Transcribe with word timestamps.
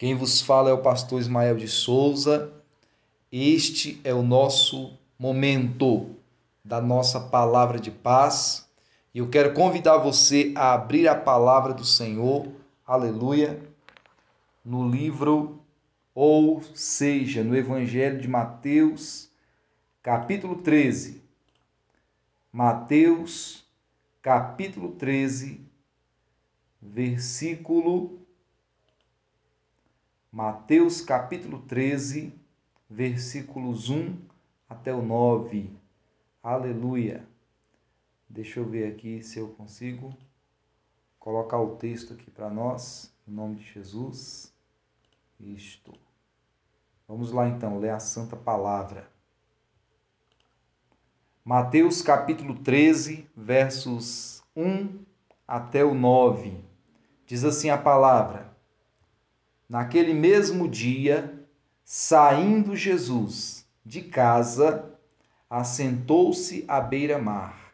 Quem 0.00 0.14
vos 0.14 0.40
fala 0.40 0.70
é 0.70 0.72
o 0.72 0.80
pastor 0.80 1.20
Ismael 1.20 1.58
de 1.58 1.68
Souza. 1.68 2.50
Este 3.30 4.00
é 4.02 4.14
o 4.14 4.22
nosso 4.22 4.98
momento 5.18 6.16
da 6.64 6.80
nossa 6.80 7.20
palavra 7.20 7.78
de 7.78 7.90
paz. 7.90 8.66
E 9.12 9.18
eu 9.18 9.28
quero 9.28 9.52
convidar 9.52 9.98
você 9.98 10.54
a 10.56 10.72
abrir 10.72 11.06
a 11.06 11.14
palavra 11.14 11.74
do 11.74 11.84
Senhor, 11.84 12.48
aleluia, 12.86 13.60
no 14.64 14.88
livro, 14.88 15.60
ou 16.14 16.62
seja, 16.74 17.44
no 17.44 17.54
Evangelho 17.54 18.22
de 18.22 18.26
Mateus, 18.26 19.28
capítulo 20.02 20.62
13. 20.62 21.22
Mateus, 22.50 23.66
capítulo 24.22 24.92
13, 24.92 25.60
versículo 26.80 28.19
Mateus 30.32 31.00
capítulo 31.00 31.58
13, 31.62 32.32
versículos 32.88 33.90
1 33.90 34.16
até 34.68 34.94
o 34.94 35.02
9. 35.02 35.76
Aleluia. 36.40 37.26
Deixa 38.28 38.60
eu 38.60 38.64
ver 38.64 38.92
aqui 38.92 39.24
se 39.24 39.40
eu 39.40 39.48
consigo 39.48 40.16
colocar 41.18 41.58
o 41.58 41.74
texto 41.74 42.12
aqui 42.12 42.30
para 42.30 42.48
nós, 42.48 43.12
em 43.26 43.32
nome 43.32 43.56
de 43.56 43.64
Jesus. 43.64 44.54
Isto. 45.40 45.92
Vamos 47.08 47.32
lá 47.32 47.48
então, 47.48 47.80
ler 47.80 47.90
a 47.90 47.98
santa 47.98 48.36
palavra. 48.36 49.10
Mateus 51.44 52.02
capítulo 52.02 52.54
13, 52.60 53.28
versos 53.36 54.44
1 54.54 55.04
até 55.48 55.84
o 55.84 55.92
9. 55.92 56.56
Diz 57.26 57.42
assim 57.42 57.68
a 57.68 57.76
palavra: 57.76 58.49
Naquele 59.70 60.12
mesmo 60.12 60.66
dia, 60.66 61.46
saindo 61.84 62.74
Jesus 62.74 63.64
de 63.86 64.02
casa, 64.02 64.98
assentou-se 65.48 66.64
à 66.66 66.80
beira-mar. 66.80 67.72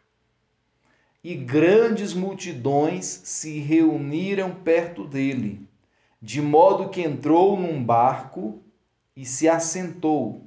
E 1.23 1.33
grandes 1.33 2.13
multidões 2.13 3.03
se 3.03 3.57
reuniram 3.57 4.53
perto 4.53 5.05
dele, 5.05 5.67
de 6.21 6.39
modo 6.39 6.89
que 6.89 7.01
entrou 7.01 7.59
num 7.59 7.83
barco 7.83 8.61
e 9.15 9.25
se 9.25 9.49
assentou, 9.49 10.43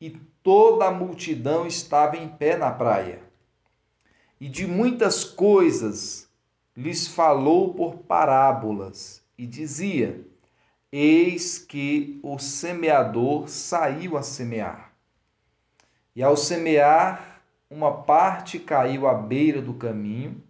e 0.00 0.08
toda 0.42 0.86
a 0.86 0.90
multidão 0.90 1.66
estava 1.66 2.16
em 2.16 2.30
pé 2.30 2.56
na 2.56 2.70
praia. 2.70 3.20
E 4.40 4.48
de 4.48 4.66
muitas 4.66 5.22
coisas 5.22 6.26
lhes 6.74 7.06
falou 7.06 7.74
por 7.74 7.98
parábolas, 7.98 9.22
e 9.36 9.46
dizia: 9.46 10.26
Eis 10.90 11.58
que 11.58 12.18
o 12.22 12.38
semeador 12.38 13.48
saiu 13.48 14.16
a 14.16 14.22
semear. 14.22 14.92
E 16.16 16.22
ao 16.22 16.36
semear, 16.36 17.42
uma 17.70 18.02
parte 18.02 18.58
caiu 18.58 19.06
à 19.06 19.12
beira 19.12 19.60
do 19.60 19.74
caminho, 19.74 20.42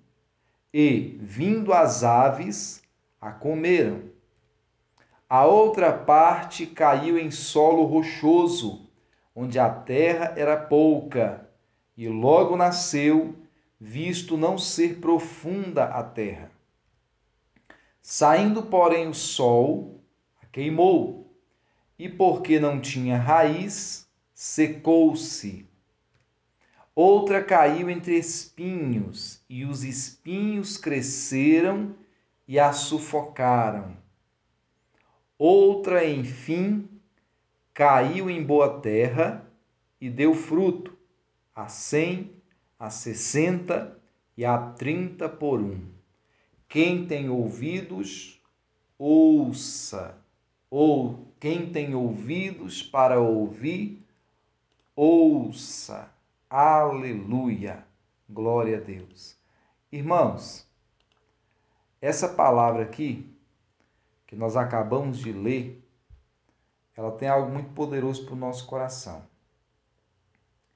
e, 0.73 1.19
vindo 1.21 1.73
as 1.73 2.05
aves, 2.05 2.81
a 3.21 3.33
comeram. 3.33 4.03
A 5.29 5.45
outra 5.45 5.93
parte 5.93 6.67
caiu 6.67 7.19
em 7.19 7.31
solo 7.31 7.85
rochoso, 7.85 8.89
onde 9.35 9.59
a 9.59 9.69
terra 9.69 10.35
era 10.37 10.57
pouca, 10.57 11.49
e 11.97 12.09
logo 12.09 12.57
nasceu, 12.57 13.35
visto 13.81 14.37
não 14.37 14.57
ser 14.57 15.01
profunda 15.01 15.85
a 15.85 16.03
terra. 16.03 16.51
Saindo, 18.01 18.63
porém, 18.63 19.09
o 19.09 19.15
sol, 19.15 19.98
queimou, 20.59 21.33
e 21.97 22.09
porque 22.09 22.59
não 22.59 22.81
tinha 22.81 23.17
raiz, 23.17 24.11
secou-se. 24.35 25.65
Outra 26.97 27.45
caiu 27.45 27.89
entre 27.89 28.19
espinhos, 28.19 29.41
e 29.49 29.65
os 29.65 29.85
espinhos 29.85 30.77
cresceram 30.77 31.95
e 32.49 32.59
a 32.59 32.73
sufocaram. 32.73 33.97
Outra, 35.39 36.05
enfim, 36.05 36.89
caiu 37.73 38.29
em 38.29 38.43
boa 38.43 38.81
terra 38.81 39.49
e 40.01 40.11
deu 40.11 40.35
fruto, 40.35 40.99
a 41.55 41.69
cem, 41.69 42.33
a 42.77 42.91
sessenta 42.91 43.97
e 44.37 44.45
a 44.45 44.59
trinta 44.59 45.29
por 45.29 45.61
um. 45.61 45.87
Quem 46.69 47.07
tem 47.07 47.31
ouvidos, 47.31 48.43
ouça 48.99 50.27
ou 50.71 51.27
quem 51.41 51.71
tem 51.71 51.95
ouvidos 51.95 52.83
para 52.83 53.21
ouvir, 53.21 54.05
ouça. 54.95 56.11
Aleluia. 56.51 57.85
Glória 58.29 58.79
a 58.79 58.81
Deus. 58.81 59.37
Irmãos, 59.91 60.67
essa 62.01 62.29
palavra 62.29 62.83
aqui, 62.83 63.27
que 64.27 64.37
nós 64.37 64.57
acabamos 64.57 65.19
de 65.19 65.33
ler, 65.33 65.83
ela 66.97 67.13
tem 67.13 67.29
algo 67.29 67.51
muito 67.51 67.71
poderoso 67.71 68.25
para 68.25 68.35
o 68.35 68.39
nosso 68.39 68.67
coração. 68.67 69.23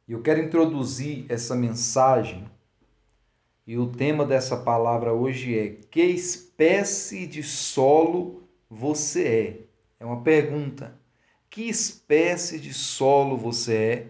E 0.07 0.13
eu 0.13 0.23
quero 0.23 0.41
introduzir 0.41 1.27
essa 1.29 1.55
mensagem, 1.55 2.49
e 3.67 3.77
o 3.77 3.93
tema 3.93 4.25
dessa 4.25 4.57
palavra 4.57 5.13
hoje 5.13 5.59
é: 5.59 5.71
Que 5.91 6.03
espécie 6.03 7.27
de 7.27 7.43
solo 7.43 8.43
você 8.69 9.29
é? 9.29 9.72
É 10.03 10.05
uma 10.05 10.21
pergunta. 10.21 10.99
Que 11.49 11.69
espécie 11.69 12.59
de 12.59 12.75
solo 12.75 13.37
você 13.37 13.77
é? 13.77 14.09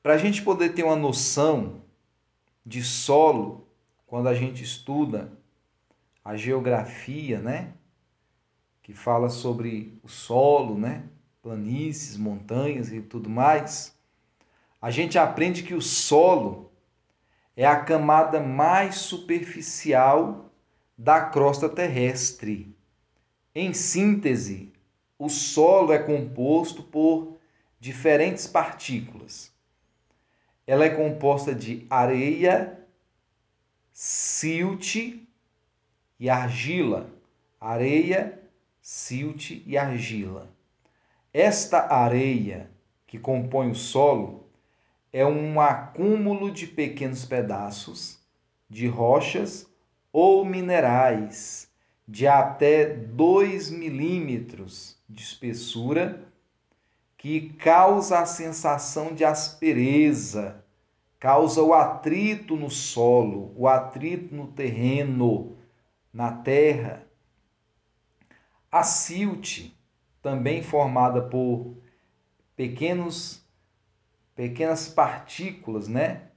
Para 0.00 0.14
a 0.14 0.16
gente 0.16 0.40
poder 0.40 0.72
ter 0.72 0.84
uma 0.84 0.94
noção 0.94 1.82
de 2.64 2.80
solo, 2.80 3.66
quando 4.06 4.28
a 4.28 4.34
gente 4.34 4.62
estuda 4.62 5.32
a 6.24 6.36
geografia, 6.36 7.40
né? 7.40 7.74
Que 8.84 8.94
fala 8.94 9.28
sobre 9.30 9.98
o 10.04 10.08
solo, 10.08 10.78
né? 10.78 11.02
Planícies, 11.42 12.16
montanhas 12.16 12.92
e 12.92 13.02
tudo 13.02 13.28
mais. 13.28 13.98
A 14.80 14.92
gente 14.92 15.18
aprende 15.18 15.64
que 15.64 15.74
o 15.74 15.82
solo 15.82 16.70
é 17.56 17.66
a 17.66 17.80
camada 17.80 18.38
mais 18.38 18.94
superficial 18.94 20.52
da 20.96 21.20
crosta 21.20 21.68
terrestre. 21.68 22.71
Em 23.54 23.74
síntese, 23.74 24.72
o 25.18 25.28
solo 25.28 25.92
é 25.92 25.98
composto 25.98 26.82
por 26.82 27.36
diferentes 27.78 28.46
partículas. 28.46 29.52
Ela 30.66 30.86
é 30.86 30.90
composta 30.90 31.54
de 31.54 31.86
areia, 31.90 32.80
silt 33.92 34.96
e 36.18 36.30
argila. 36.30 37.10
Areia, 37.60 38.40
silt 38.80 39.50
e 39.66 39.76
argila. 39.76 40.48
Esta 41.30 41.92
areia 41.92 42.70
que 43.06 43.18
compõe 43.18 43.70
o 43.70 43.74
solo 43.74 44.46
é 45.12 45.26
um 45.26 45.60
acúmulo 45.60 46.50
de 46.50 46.66
pequenos 46.66 47.26
pedaços 47.26 48.18
de 48.70 48.86
rochas 48.86 49.68
ou 50.10 50.42
minerais 50.42 51.70
de 52.12 52.28
até 52.28 52.84
2 52.84 53.70
milímetros 53.70 54.98
de 55.08 55.22
espessura, 55.22 56.22
que 57.16 57.54
causa 57.54 58.18
a 58.18 58.26
sensação 58.26 59.14
de 59.14 59.24
aspereza, 59.24 60.62
causa 61.18 61.62
o 61.62 61.72
atrito 61.72 62.54
no 62.54 62.68
solo, 62.68 63.54
o 63.56 63.66
atrito 63.66 64.34
no 64.34 64.48
terreno, 64.48 65.56
na 66.12 66.30
terra. 66.30 67.02
A 68.70 68.82
silt, 68.82 69.70
também 70.20 70.62
formada 70.62 71.22
por 71.22 71.74
pequenos 72.54 73.42
pequenas 74.34 74.86
partículas, 74.86 75.88
né? 75.88 76.28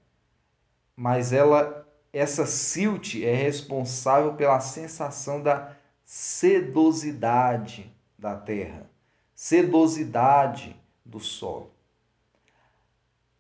Mas 0.95 1.33
ela 1.33 1.84
essa 2.15 2.45
silt 2.45 3.15
é 3.15 3.35
responsável 3.35 4.35
pela 4.35 4.61
sensação 4.61 5.43
da 5.43 5.75
sedosidade 6.05 7.93
da 8.17 8.37
terra, 8.37 8.89
sedosidade 9.35 10.81
do 11.03 11.19
solo. 11.19 11.73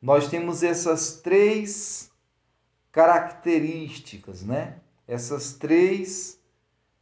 nós 0.00 0.28
temos 0.28 0.62
essas 0.62 1.20
três 1.20 2.12
características, 2.92 4.44
né? 4.44 4.78
Essas 5.08 5.54
três 5.54 6.40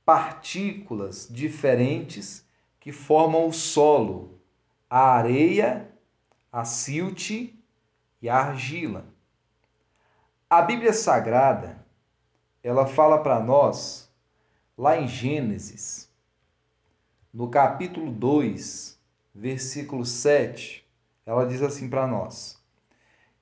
partículas 0.07 1.29
diferentes 1.31 2.49
que 2.81 2.93
formam 2.93 3.47
o 3.47 3.53
solo: 3.53 4.41
a 4.89 5.01
areia, 5.01 5.93
a 6.51 6.65
silt 6.65 7.53
e 8.25 8.29
a 8.31 8.39
argila. 8.39 9.05
A 10.49 10.63
Bíblia 10.63 10.95
Sagrada, 10.95 11.85
ela 12.63 12.87
fala 12.87 13.23
para 13.23 13.39
nós 13.39 14.11
lá 14.79 14.99
em 14.99 15.07
Gênesis, 15.07 16.11
no 17.31 17.51
capítulo 17.51 18.11
2, 18.11 18.99
versículo 19.35 20.07
7, 20.07 20.89
ela 21.27 21.47
diz 21.47 21.61
assim 21.61 21.91
para 21.91 22.07
nós: 22.07 22.59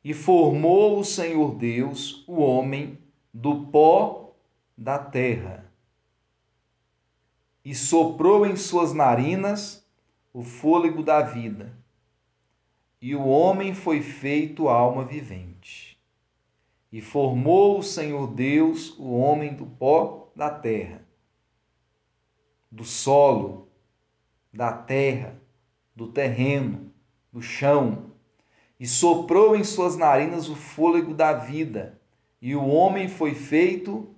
E 0.02 0.12
formou 0.12 0.99
o 0.99 1.05
Senhor 1.05 1.55
Deus 1.55 2.25
o 2.26 2.40
homem 2.40 2.99
do 3.32 3.67
pó 3.67 4.32
da 4.76 4.99
terra, 4.99 5.64
e 7.64 7.73
soprou 7.73 8.44
em 8.44 8.56
suas 8.56 8.93
narinas 8.93 9.87
o 10.34 10.43
fôlego 10.43 11.05
da 11.05 11.23
vida, 11.23 11.73
e 13.03 13.17
o 13.17 13.27
homem 13.27 13.75
foi 13.75 14.01
feito 14.01 14.69
alma 14.69 15.05
vivente. 15.05 15.99
E 16.93 17.01
formou 17.01 17.81
o 17.81 17.83
Senhor 17.83 18.29
Deus 18.29 18.97
o 18.97 19.19
homem 19.19 19.55
do 19.55 19.67
pó 19.67 20.31
da 20.37 20.49
terra, 20.49 21.03
do 22.71 22.85
solo, 22.85 23.69
da 24.53 24.73
terra, 24.73 25.35
do 25.97 26.07
terreno, 26.07 26.93
do 27.33 27.43
chão, 27.43 28.13
e 28.79 28.87
soprou 28.87 29.57
em 29.57 29.65
suas 29.65 29.97
narinas 29.97 30.49
o 30.49 30.55
fôlego 30.55 31.13
da 31.13 31.33
vida, 31.33 32.01
e 32.41 32.55
o 32.55 32.67
homem 32.67 33.09
foi 33.09 33.35
feito 33.35 34.15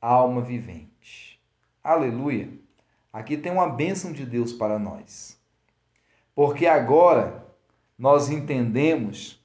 alma 0.00 0.40
vivente. 0.40 1.38
Aleluia! 1.82 2.48
Aqui 3.12 3.36
tem 3.36 3.52
uma 3.52 3.68
bênção 3.68 4.12
de 4.12 4.24
Deus 4.24 4.52
para 4.52 4.78
nós. 4.78 5.38
Porque 6.34 6.66
agora 6.66 7.43
nós 8.04 8.28
entendemos 8.28 9.42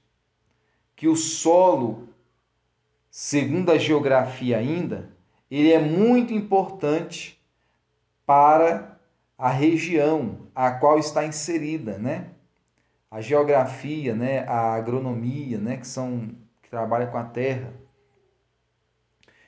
que 0.94 1.07
o 1.07 1.15
solo, 1.15 2.09
segundo 3.09 3.71
a 3.71 3.77
geografia 3.77 4.57
ainda, 4.57 5.09
ele 5.50 5.71
é 5.71 5.79
muito 5.79 6.33
importante 6.33 7.41
para 8.25 9.00
a 9.38 9.47
região 9.47 10.39
a 10.53 10.71
qual 10.71 11.00
está 11.00 11.25
inserida, 11.25 11.97
né? 11.97 12.31
A 13.09 13.21
geografia, 13.21 14.13
né, 14.13 14.45
a 14.45 14.73
agronomia, 14.73 15.57
né, 15.57 15.77
que 15.77 15.88
são 15.88 16.35
que 16.61 16.69
trabalham 16.69 17.09
com 17.09 17.17
a 17.17 17.23
terra. 17.23 17.73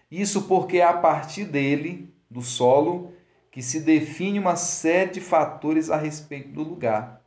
Isso 0.09 0.43
porque 0.43 0.77
é 0.77 0.85
a 0.85 0.93
partir 0.93 1.43
dele, 1.43 2.09
do 2.29 2.41
solo, 2.41 3.11
que 3.51 3.61
se 3.61 3.81
define 3.81 4.39
uma 4.39 4.55
série 4.55 5.11
de 5.11 5.19
fatores 5.19 5.89
a 5.89 5.97
respeito 5.97 6.53
do 6.53 6.63
lugar. 6.63 7.20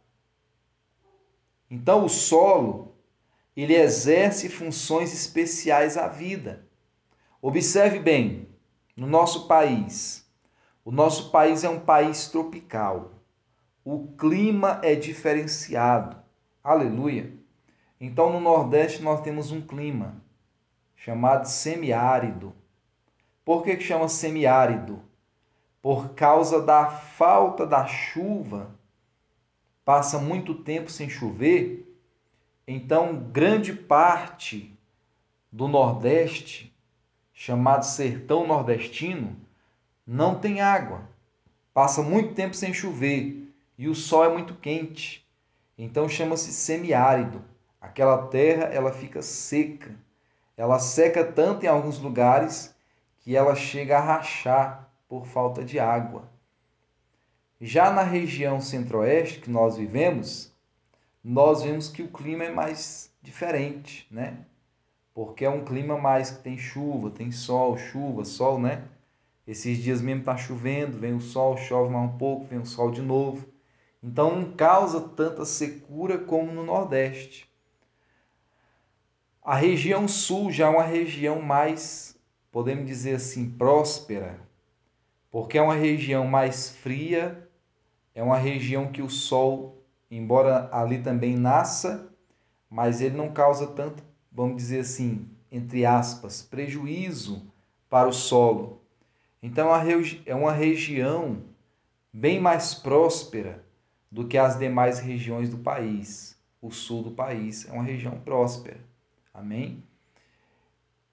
Então, 1.71 2.05
o 2.05 2.09
solo, 2.09 2.95
ele 3.57 3.75
exerce 3.75 4.49
funções 4.49 5.13
especiais 5.13 5.97
à 5.97 6.09
vida. 6.09 6.67
Observe 7.41 7.99
bem, 7.99 8.49
no 8.97 9.07
nosso 9.07 9.47
país, 9.47 10.25
o 10.85 10.91
nosso 10.91 11.31
país 11.31 11.65
é 11.65 11.69
um 11.69 11.81
país 11.81 12.29
tropical. 12.29 13.13
O 13.85 14.09
clima 14.17 14.81
é 14.83 14.95
diferenciado. 14.95 16.17
Aleluia. 16.63 17.33
Então, 18.01 18.33
no 18.33 18.41
Nordeste, 18.41 19.03
nós 19.03 19.21
temos 19.21 19.51
um 19.51 19.61
clima 19.61 20.23
chamado 20.95 21.47
semiárido. 21.47 22.55
Por 23.45 23.63
que, 23.63 23.79
chama 23.81 24.09
semiárido? 24.09 25.03
Por 25.83 26.15
causa 26.15 26.63
da 26.63 26.87
falta 26.87 27.67
da 27.67 27.87
chuva, 27.87 28.71
passa 29.85 30.19
muito 30.19 30.55
tempo 30.55 30.91
sem 30.91 31.09
chover, 31.09 31.85
então 32.67 33.17
grande 33.17 33.73
parte 33.73 34.73
do 35.53 35.69
Nordeste, 35.69 36.75
chamado 37.33 37.85
sertão 37.85 38.47
nordestino, 38.47 39.37
não 40.07 40.39
tem 40.39 40.61
água. 40.61 41.03
Passa 41.73 42.03
muito 42.03 42.35
tempo 42.35 42.55
sem 42.55 42.73
chover 42.73 43.53
e 43.77 43.89
o 43.89 43.95
sol 43.95 44.25
é 44.25 44.29
muito 44.29 44.55
quente. 44.55 45.27
Então 45.77 46.09
chama-se 46.09 46.53
semiárido. 46.53 47.43
Aquela 47.81 48.29
terra 48.29 48.65
ela 48.67 48.93
fica 48.93 49.21
seca. 49.21 49.95
Ela 50.57 50.79
seca 50.79 51.25
tanto 51.25 51.65
em 51.65 51.69
alguns 51.69 51.99
lugares 51.99 52.75
que 53.21 53.37
ela 53.37 53.57
chega 53.57 53.99
a 53.99 54.01
rachar 54.01 54.89
por 55.09 55.27
falta 55.27 55.65
de 55.65 55.79
água. 55.81 56.29
Já 57.61 57.93
na 57.93 58.03
região 58.03 58.61
centro-oeste 58.61 59.41
que 59.41 59.51
nós 59.51 59.77
vivemos, 59.77 60.53
nós 61.23 61.63
vemos 61.63 61.89
que 61.89 62.03
o 62.03 62.09
clima 62.09 62.45
é 62.45 62.51
mais 62.51 63.11
diferente, 63.23 64.07
né? 64.11 64.45
Porque 65.15 65.45
é 65.45 65.51
um 65.51 65.65
clima 65.65 65.97
mais 65.97 66.31
que 66.31 66.43
tem 66.43 66.59
chuva, 66.59 67.11
tem 67.11 67.31
sol, 67.31 67.79
chuva, 67.79 68.25
sol, 68.25 68.59
né? 68.59 68.85
Esses 69.47 69.79
dias 69.79 70.01
mesmo 70.01 70.21
está 70.21 70.37
chovendo, 70.37 70.99
vem 70.99 71.15
o 71.15 71.21
sol, 71.21 71.57
chove 71.57 71.93
mais 71.93 72.11
um 72.11 72.19
pouco, 72.19 72.47
vem 72.47 72.59
o 72.59 72.67
sol 72.67 72.91
de 72.91 73.01
novo. 73.01 73.47
Então 74.03 74.37
não 74.37 74.53
causa 74.53 75.01
tanta 75.01 75.45
secura 75.45 76.19
como 76.19 76.53
no 76.53 76.65
Nordeste. 76.65 77.49
A 79.43 79.55
região 79.57 80.09
sul 80.09 80.51
já 80.51 80.67
é 80.67 80.71
uma 80.71 80.83
região 80.83 81.41
mais, 81.41 82.19
podemos 82.51 82.87
dizer 82.87 83.17
assim, 83.17 83.51
próspera, 83.51 84.41
porque 85.31 85.59
é 85.59 85.63
uma 85.63 85.75
região 85.75 86.27
mais 86.27 86.71
fria, 86.71 87.44
é 88.15 88.23
uma 88.23 88.39
região 88.39 88.93
que 88.93 89.03
o 89.03 89.11
sol, 89.11 89.83
embora 90.11 90.69
ali 90.73 91.03
também 91.03 91.37
nasça, 91.37 92.09
mas 92.71 93.01
ele 93.01 93.17
não 93.17 93.33
causa 93.33 93.67
tanto, 93.67 94.03
vamos 94.31 94.57
dizer 94.57 94.81
assim, 94.81 95.29
entre 95.51 95.85
aspas, 95.85 96.43
prejuízo 96.43 97.43
para 97.89 98.09
o 98.09 98.13
solo. 98.13 98.81
Então 99.43 99.69
é 100.27 100.35
uma 100.35 100.53
região 100.53 101.43
bem 102.13 102.41
mais 102.41 102.75
próspera 102.75 103.65
do 104.11 104.27
que 104.27 104.39
as 104.39 104.59
demais 104.59 105.01
regiões 105.01 105.51
do 105.51 105.59
país. 105.59 106.39
O 106.63 106.71
sul 106.71 107.03
do 107.03 107.11
país 107.11 107.69
é 107.69 107.73
uma 107.73 107.83
região 107.83 108.19
próspera. 108.21 108.81
Amém? 109.33 109.83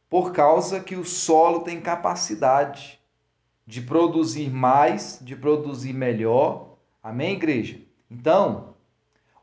Por 0.09 0.31
causa 0.31 0.79
que 0.79 0.95
o 0.95 1.03
solo 1.03 1.61
tem 1.61 1.81
capacidade 1.81 2.99
de 3.65 3.81
produzir 3.81 4.49
mais, 4.49 5.19
de 5.21 5.35
produzir 5.35 5.93
melhor. 5.93 6.70
Amém, 7.03 7.33
igreja? 7.33 7.79
Então, 8.09 8.75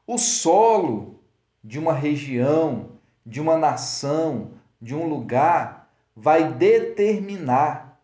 o 0.06 0.16
solo 0.16 1.20
de 1.62 1.78
uma 1.78 1.92
região, 1.92 2.92
de 3.26 3.40
uma 3.40 3.56
nação, 3.56 4.52
de 4.80 4.94
um 4.94 5.08
lugar, 5.08 5.90
vai 6.14 6.52
determinar 6.52 8.00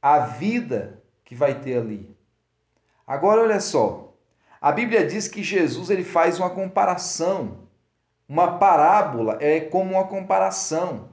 a 0.00 0.18
vida 0.18 1.02
que 1.24 1.34
vai 1.34 1.60
ter 1.60 1.78
ali. 1.78 2.14
Agora 3.06 3.42
olha 3.42 3.60
só, 3.60 4.12
a 4.60 4.72
Bíblia 4.72 5.06
diz 5.06 5.28
que 5.28 5.42
Jesus 5.42 5.90
ele 5.90 6.04
faz 6.04 6.38
uma 6.38 6.50
comparação, 6.50 7.68
uma 8.28 8.58
parábola 8.58 9.38
é 9.40 9.60
como 9.60 9.92
uma 9.92 10.06
comparação 10.06 11.08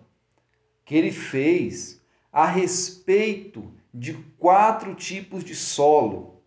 que 0.86 0.96
ele 0.96 1.12
fez 1.12 2.02
a 2.32 2.46
respeito 2.46 3.72
de 3.94 4.14
quatro 4.40 4.96
tipos 4.96 5.44
de 5.44 5.56
solo. 5.56 6.39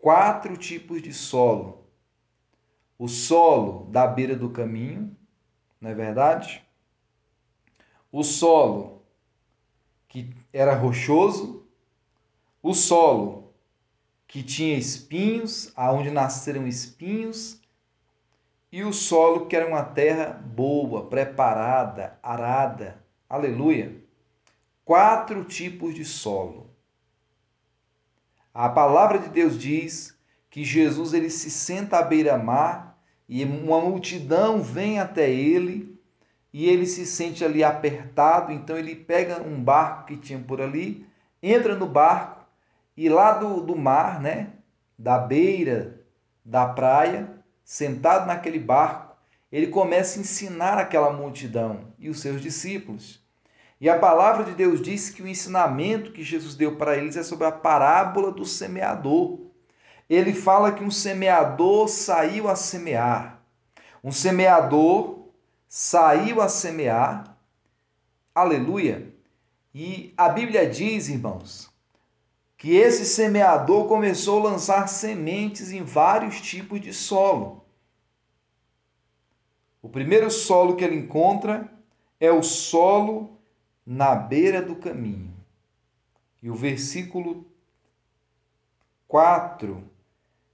Quatro 0.00 0.56
tipos 0.56 1.02
de 1.02 1.12
solo. 1.12 1.84
O 2.98 3.06
solo 3.06 3.84
da 3.90 4.06
beira 4.06 4.34
do 4.34 4.48
caminho, 4.48 5.14
não 5.78 5.90
é 5.90 5.94
verdade? 5.94 6.66
O 8.10 8.24
solo 8.24 9.02
que 10.08 10.34
era 10.52 10.74
rochoso, 10.74 11.66
o 12.62 12.72
solo 12.72 13.52
que 14.26 14.42
tinha 14.42 14.78
espinhos, 14.78 15.70
aonde 15.76 16.10
nasceram 16.10 16.66
espinhos, 16.66 17.60
e 18.72 18.82
o 18.82 18.94
solo 18.94 19.46
que 19.46 19.56
era 19.56 19.68
uma 19.68 19.84
terra 19.84 20.32
boa, 20.32 21.10
preparada, 21.10 22.18
arada. 22.22 23.04
Aleluia. 23.28 24.02
Quatro 24.82 25.44
tipos 25.44 25.94
de 25.94 26.06
solo. 26.06 26.69
A 28.52 28.68
palavra 28.68 29.18
de 29.18 29.28
Deus 29.28 29.58
diz 29.58 30.16
que 30.50 30.64
Jesus 30.64 31.14
ele 31.14 31.30
se 31.30 31.50
senta 31.50 31.98
à 31.98 32.02
beira-mar 32.02 32.98
e 33.28 33.44
uma 33.44 33.80
multidão 33.80 34.60
vem 34.60 34.98
até 34.98 35.30
ele 35.30 35.96
e 36.52 36.68
ele 36.68 36.84
se 36.84 37.06
sente 37.06 37.44
ali 37.44 37.62
apertado, 37.62 38.50
então 38.52 38.76
ele 38.76 38.96
pega 38.96 39.40
um 39.40 39.62
barco 39.62 40.06
que 40.06 40.16
tinha 40.16 40.38
por 40.40 40.60
ali, 40.60 41.06
entra 41.40 41.76
no 41.76 41.86
barco 41.86 42.44
e 42.96 43.08
lá 43.08 43.34
do, 43.34 43.60
do 43.60 43.76
mar, 43.76 44.20
né, 44.20 44.50
da 44.98 45.16
beira 45.16 46.00
da 46.44 46.66
praia, 46.66 47.30
sentado 47.62 48.26
naquele 48.26 48.58
barco, 48.58 49.16
ele 49.52 49.68
começa 49.68 50.18
a 50.18 50.22
ensinar 50.22 50.78
aquela 50.78 51.12
multidão 51.12 51.92
e 51.98 52.08
os 52.08 52.20
seus 52.20 52.40
discípulos. 52.40 53.24
E 53.80 53.88
a 53.88 53.98
palavra 53.98 54.44
de 54.44 54.52
Deus 54.52 54.82
diz 54.82 55.08
que 55.08 55.22
o 55.22 55.26
ensinamento 55.26 56.12
que 56.12 56.22
Jesus 56.22 56.54
deu 56.54 56.76
para 56.76 56.98
eles 56.98 57.16
é 57.16 57.22
sobre 57.22 57.46
a 57.46 57.52
parábola 57.52 58.30
do 58.30 58.44
semeador. 58.44 59.38
Ele 60.08 60.34
fala 60.34 60.72
que 60.72 60.84
um 60.84 60.90
semeador 60.90 61.88
saiu 61.88 62.46
a 62.46 62.54
semear. 62.54 63.40
Um 64.04 64.12
semeador 64.12 65.28
saiu 65.66 66.42
a 66.42 66.48
semear. 66.48 67.38
Aleluia. 68.34 69.14
E 69.74 70.12
a 70.14 70.28
Bíblia 70.28 70.68
diz, 70.68 71.08
irmãos, 71.08 71.70
que 72.58 72.76
esse 72.76 73.06
semeador 73.06 73.88
começou 73.88 74.40
a 74.40 74.50
lançar 74.50 74.88
sementes 74.88 75.72
em 75.72 75.82
vários 75.82 76.38
tipos 76.42 76.82
de 76.82 76.92
solo. 76.92 77.64
O 79.80 79.88
primeiro 79.88 80.30
solo 80.30 80.76
que 80.76 80.84
ele 80.84 80.96
encontra 80.96 81.72
é 82.20 82.30
o 82.30 82.42
solo 82.42 83.39
na 83.90 84.14
beira 84.14 84.62
do 84.62 84.76
caminho. 84.76 85.34
E 86.40 86.48
o 86.48 86.54
versículo 86.54 87.44
4 89.08 89.82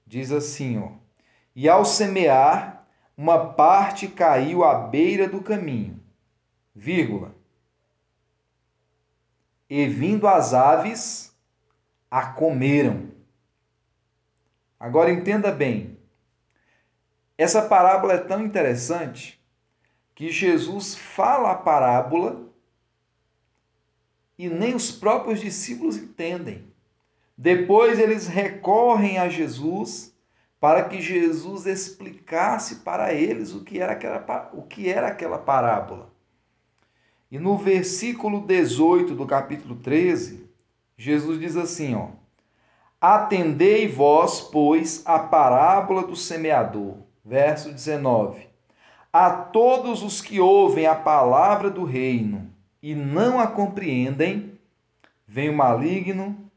diz 0.07 0.33
assim, 0.33 0.79
ó: 0.79 0.93
E 1.55 1.69
ao 1.69 1.85
semear, 1.85 2.87
uma 3.15 3.53
parte 3.53 4.09
caiu 4.09 4.65
à 4.65 4.87
beira 4.87 5.29
do 5.29 5.43
caminho, 5.43 6.03
vírgula. 6.75 7.35
E 9.69 9.87
vindo 9.87 10.27
as 10.27 10.55
aves, 10.55 11.37
a 12.11 12.33
comeram. 12.33 13.11
Agora 14.81 15.13
entenda 15.13 15.53
bem. 15.53 15.99
Essa 17.37 17.61
parábola 17.61 18.15
é 18.15 18.19
tão 18.19 18.43
interessante 18.43 19.39
que 20.15 20.31
Jesus 20.31 20.95
fala 20.95 21.51
a 21.51 21.55
parábola 21.55 22.46
e 24.39 24.49
nem 24.49 24.75
os 24.75 24.91
próprios 24.91 25.41
discípulos 25.41 25.97
entendem. 25.97 26.65
Depois 27.37 27.99
eles 27.99 28.27
recorrem 28.27 29.19
a 29.19 29.29
Jesus 29.29 30.15
para 30.59 30.85
que 30.85 31.01
Jesus 31.01 31.67
explicasse 31.67 32.77
para 32.77 33.13
eles 33.13 33.55
o 33.55 33.63
que 33.63 33.79
era 33.79 33.93
aquela, 33.93 34.51
o 34.53 34.63
que 34.63 34.89
era 34.89 35.09
aquela 35.09 35.39
parábola. 35.39 36.11
E 37.31 37.39
no 37.39 37.59
versículo 37.59 38.41
18 38.41 39.15
do 39.15 39.27
capítulo 39.27 39.77
13, 39.77 40.49
Jesus 40.97 41.39
diz 41.39 41.57
assim, 41.57 41.95
ó: 41.95 42.09
Atendei 43.01 43.87
vós, 43.87 44.41
pois, 44.41 45.03
a 45.05 45.19
parábola 45.19 46.07
do 46.07 46.17
semeador. 46.17 46.97
Verso 47.25 47.71
19. 47.71 48.47
A 49.13 49.31
todos 49.31 50.03
os 50.03 50.21
que 50.21 50.41
ouvem 50.41 50.87
a 50.87 50.95
palavra 50.95 51.69
do 51.69 51.85
reino 51.85 52.56
e 52.87 52.95
não 52.95 53.41
a 53.41 53.49
compreendem, 53.49 54.57
vem 55.27 55.51
o 55.51 55.57
maligno 55.57 56.49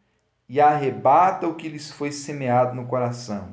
e 0.48 0.62
arrebata 0.62 1.48
o 1.48 1.56
que 1.56 1.68
lhes 1.68 1.90
foi 1.90 2.12
semeado 2.12 2.76
no 2.76 2.86
coração. 2.86 3.52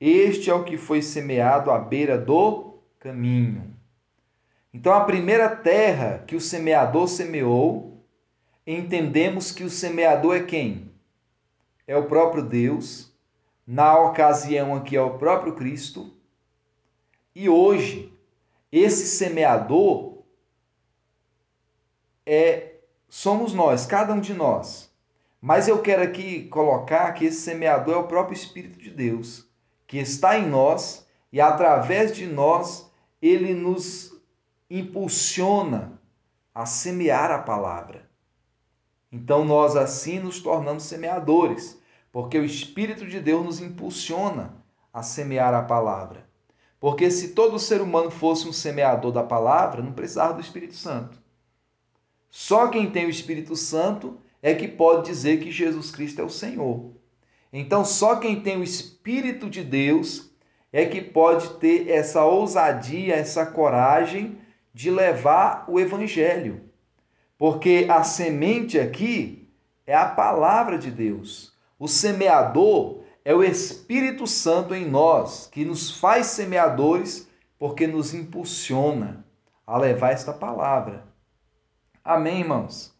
Este 0.00 0.48
é 0.48 0.54
o 0.54 0.62
que 0.62 0.76
foi 0.76 1.02
semeado 1.02 1.68
à 1.68 1.80
beira 1.80 2.16
do 2.16 2.78
caminho. 3.00 3.74
Então, 4.72 4.92
a 4.92 5.00
primeira 5.00 5.48
terra 5.48 6.22
que 6.24 6.36
o 6.36 6.40
semeador 6.40 7.08
semeou, 7.08 8.00
entendemos 8.64 9.50
que 9.50 9.64
o 9.64 9.70
semeador 9.70 10.36
é 10.36 10.44
quem? 10.44 10.92
É 11.88 11.96
o 11.96 12.06
próprio 12.06 12.44
Deus, 12.44 13.12
na 13.66 13.98
ocasião 13.98 14.76
aqui 14.76 14.94
é 14.94 15.02
o 15.02 15.18
próprio 15.18 15.56
Cristo. 15.56 16.14
E 17.34 17.48
hoje, 17.48 18.16
esse 18.70 19.08
semeador 19.08 20.15
é 22.26 22.74
somos 23.08 23.54
nós, 23.54 23.86
cada 23.86 24.12
um 24.12 24.20
de 24.20 24.34
nós. 24.34 24.92
Mas 25.40 25.68
eu 25.68 25.80
quero 25.80 26.02
aqui 26.02 26.48
colocar 26.48 27.12
que 27.12 27.24
esse 27.24 27.40
semeador 27.40 27.94
é 27.94 27.98
o 27.98 28.08
próprio 28.08 28.36
Espírito 28.36 28.78
de 28.78 28.90
Deus, 28.90 29.46
que 29.86 29.98
está 29.98 30.36
em 30.36 30.46
nós 30.48 31.06
e 31.32 31.40
através 31.40 32.14
de 32.14 32.26
nós 32.26 32.90
ele 33.22 33.54
nos 33.54 34.20
impulsiona 34.68 36.00
a 36.54 36.66
semear 36.66 37.30
a 37.30 37.38
palavra. 37.38 38.08
Então 39.12 39.44
nós 39.44 39.76
assim 39.76 40.18
nos 40.18 40.40
tornamos 40.40 40.82
semeadores, 40.82 41.80
porque 42.10 42.38
o 42.38 42.44
Espírito 42.44 43.06
de 43.06 43.20
Deus 43.20 43.44
nos 43.44 43.60
impulsiona 43.60 44.54
a 44.92 45.02
semear 45.02 45.54
a 45.54 45.62
palavra. 45.62 46.26
Porque 46.80 47.10
se 47.10 47.28
todo 47.28 47.58
ser 47.58 47.80
humano 47.80 48.10
fosse 48.10 48.48
um 48.48 48.52
semeador 48.52 49.12
da 49.12 49.22
palavra, 49.22 49.82
não 49.82 49.92
precisava 49.92 50.34
do 50.34 50.40
Espírito 50.40 50.74
Santo. 50.74 51.20
Só 52.38 52.68
quem 52.68 52.90
tem 52.90 53.06
o 53.06 53.10
Espírito 53.10 53.56
Santo 53.56 54.18
é 54.42 54.54
que 54.54 54.68
pode 54.68 55.06
dizer 55.06 55.40
que 55.40 55.50
Jesus 55.50 55.90
Cristo 55.90 56.20
é 56.20 56.24
o 56.24 56.28
Senhor. 56.28 56.90
Então, 57.50 57.82
só 57.82 58.16
quem 58.16 58.42
tem 58.42 58.58
o 58.58 58.62
Espírito 58.62 59.48
de 59.48 59.64
Deus 59.64 60.30
é 60.70 60.84
que 60.84 61.00
pode 61.00 61.54
ter 61.54 61.88
essa 61.88 62.26
ousadia, 62.26 63.14
essa 63.14 63.46
coragem 63.46 64.38
de 64.74 64.90
levar 64.90 65.64
o 65.66 65.80
Evangelho. 65.80 66.60
Porque 67.38 67.86
a 67.88 68.04
semente 68.04 68.78
aqui 68.78 69.48
é 69.86 69.94
a 69.94 70.06
palavra 70.06 70.76
de 70.76 70.90
Deus. 70.90 71.54
O 71.78 71.88
semeador 71.88 73.00
é 73.24 73.34
o 73.34 73.42
Espírito 73.42 74.26
Santo 74.26 74.74
em 74.74 74.86
nós, 74.86 75.48
que 75.50 75.64
nos 75.64 75.98
faz 75.98 76.26
semeadores, 76.26 77.30
porque 77.58 77.86
nos 77.86 78.12
impulsiona 78.12 79.24
a 79.66 79.78
levar 79.78 80.10
esta 80.10 80.34
palavra. 80.34 81.15
Amém, 82.06 82.38
irmãos? 82.38 82.94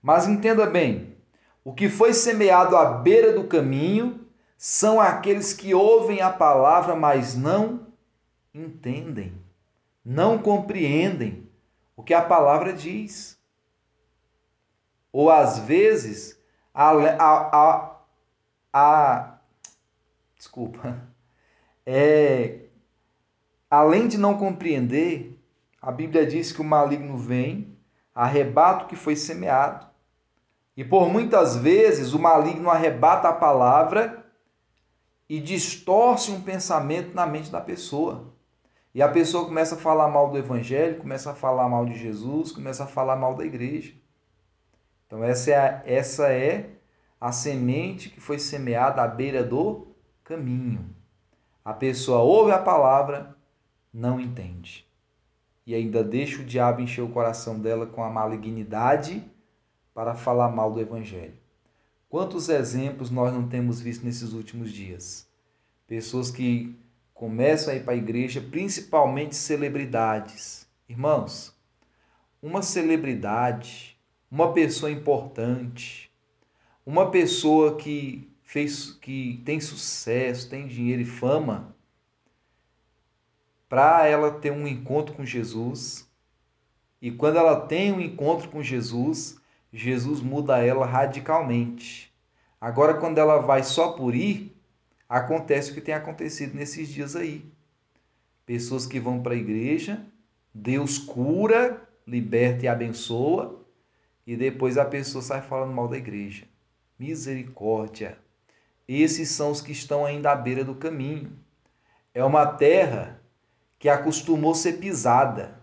Mas 0.00 0.26
entenda 0.26 0.64
bem: 0.64 1.14
o 1.62 1.74
que 1.74 1.90
foi 1.90 2.14
semeado 2.14 2.74
à 2.74 2.86
beira 2.86 3.34
do 3.34 3.46
caminho 3.46 4.26
são 4.56 4.98
aqueles 4.98 5.52
que 5.52 5.74
ouvem 5.74 6.22
a 6.22 6.30
palavra, 6.30 6.96
mas 6.96 7.36
não 7.36 7.86
entendem, 8.54 9.38
não 10.02 10.38
compreendem 10.38 11.46
o 11.94 12.02
que 12.02 12.14
a 12.14 12.22
palavra 12.22 12.72
diz. 12.72 13.38
Ou 15.12 15.30
às 15.30 15.58
vezes, 15.58 16.42
a, 16.72 16.92
a, 16.92 17.50
a, 17.52 18.00
a 18.72 19.38
desculpa, 20.34 20.98
é, 21.84 22.60
além 23.70 24.08
de 24.08 24.16
não 24.16 24.38
compreender, 24.38 25.38
a 25.80 25.92
Bíblia 25.92 26.26
diz 26.26 26.52
que 26.52 26.62
o 26.62 26.64
maligno 26.64 27.18
vem 27.18 27.73
arrebata 28.14 28.84
o 28.84 28.88
que 28.88 28.96
foi 28.96 29.16
semeado. 29.16 29.86
E 30.76 30.84
por 30.84 31.08
muitas 31.08 31.56
vezes 31.56 32.12
o 32.12 32.18
maligno 32.18 32.70
arrebata 32.70 33.28
a 33.28 33.32
palavra 33.32 34.24
e 35.28 35.40
distorce 35.40 36.30
um 36.30 36.40
pensamento 36.40 37.14
na 37.14 37.26
mente 37.26 37.50
da 37.50 37.60
pessoa. 37.60 38.32
E 38.94 39.02
a 39.02 39.08
pessoa 39.08 39.46
começa 39.46 39.74
a 39.74 39.78
falar 39.78 40.08
mal 40.08 40.30
do 40.30 40.38
evangelho, 40.38 40.98
começa 40.98 41.32
a 41.32 41.34
falar 41.34 41.68
mal 41.68 41.84
de 41.84 41.98
Jesus, 41.98 42.52
começa 42.52 42.84
a 42.84 42.86
falar 42.86 43.16
mal 43.16 43.34
da 43.34 43.44
igreja. 43.44 43.94
Então 45.06 45.24
essa 45.24 45.50
é 45.50 45.56
a, 45.56 45.82
essa 45.84 46.28
é 46.32 46.70
a 47.20 47.32
semente 47.32 48.10
que 48.10 48.20
foi 48.20 48.38
semeada 48.38 49.02
à 49.02 49.08
beira 49.08 49.42
do 49.42 49.88
caminho. 50.22 50.94
A 51.64 51.72
pessoa 51.72 52.18
ouve 52.18 52.52
a 52.52 52.58
palavra, 52.58 53.34
não 53.92 54.20
entende 54.20 54.86
e 55.66 55.74
ainda 55.74 56.04
deixa 56.04 56.42
o 56.42 56.44
diabo 56.44 56.80
encher 56.80 57.02
o 57.02 57.08
coração 57.08 57.58
dela 57.58 57.86
com 57.86 58.02
a 58.02 58.10
malignidade 58.10 59.24
para 59.94 60.14
falar 60.14 60.50
mal 60.50 60.72
do 60.72 60.80
Evangelho. 60.80 61.34
Quantos 62.08 62.48
exemplos 62.48 63.10
nós 63.10 63.32
não 63.32 63.48
temos 63.48 63.80
visto 63.80 64.04
nesses 64.04 64.32
últimos 64.32 64.70
dias? 64.70 65.26
Pessoas 65.86 66.30
que 66.30 66.76
começam 67.12 67.72
a 67.72 67.76
ir 67.76 67.84
para 67.84 67.94
a 67.94 67.96
igreja, 67.96 68.40
principalmente 68.40 69.34
celebridades. 69.34 70.66
Irmãos, 70.88 71.54
uma 72.42 72.62
celebridade, 72.62 73.98
uma 74.30 74.52
pessoa 74.52 74.92
importante, 74.92 76.10
uma 76.84 77.10
pessoa 77.10 77.76
que 77.76 78.30
fez 78.42 78.92
que 78.92 79.42
tem 79.44 79.60
sucesso, 79.60 80.50
tem 80.50 80.66
dinheiro 80.66 81.02
e 81.02 81.06
fama, 81.06 81.73
para 83.74 84.06
ela 84.06 84.30
ter 84.30 84.52
um 84.52 84.68
encontro 84.68 85.16
com 85.16 85.26
Jesus. 85.26 86.08
E 87.02 87.10
quando 87.10 87.38
ela 87.38 87.62
tem 87.62 87.90
um 87.92 88.00
encontro 88.00 88.48
com 88.48 88.62
Jesus, 88.62 89.36
Jesus 89.72 90.20
muda 90.20 90.64
ela 90.64 90.86
radicalmente. 90.86 92.14
Agora, 92.60 92.94
quando 92.94 93.18
ela 93.18 93.38
vai 93.38 93.64
só 93.64 93.90
por 93.90 94.14
ir, 94.14 94.56
acontece 95.08 95.72
o 95.72 95.74
que 95.74 95.80
tem 95.80 95.92
acontecido 95.92 96.54
nesses 96.54 96.88
dias 96.88 97.16
aí. 97.16 97.44
Pessoas 98.46 98.86
que 98.86 99.00
vão 99.00 99.20
para 99.20 99.34
a 99.34 99.36
igreja, 99.36 100.06
Deus 100.54 100.96
cura, 100.96 101.82
liberta 102.06 102.66
e 102.66 102.68
abençoa, 102.68 103.60
e 104.24 104.36
depois 104.36 104.78
a 104.78 104.84
pessoa 104.84 105.20
sai 105.20 105.42
falando 105.42 105.74
mal 105.74 105.88
da 105.88 105.98
igreja. 105.98 106.44
Misericórdia. 106.96 108.16
Esses 108.86 109.30
são 109.30 109.50
os 109.50 109.60
que 109.60 109.72
estão 109.72 110.06
ainda 110.06 110.30
à 110.30 110.36
beira 110.36 110.62
do 110.62 110.76
caminho. 110.76 111.32
É 112.14 112.22
uma 112.22 112.46
terra 112.46 113.23
que 113.84 113.88
acostumou 113.90 114.54
ser 114.54 114.78
pisada, 114.78 115.62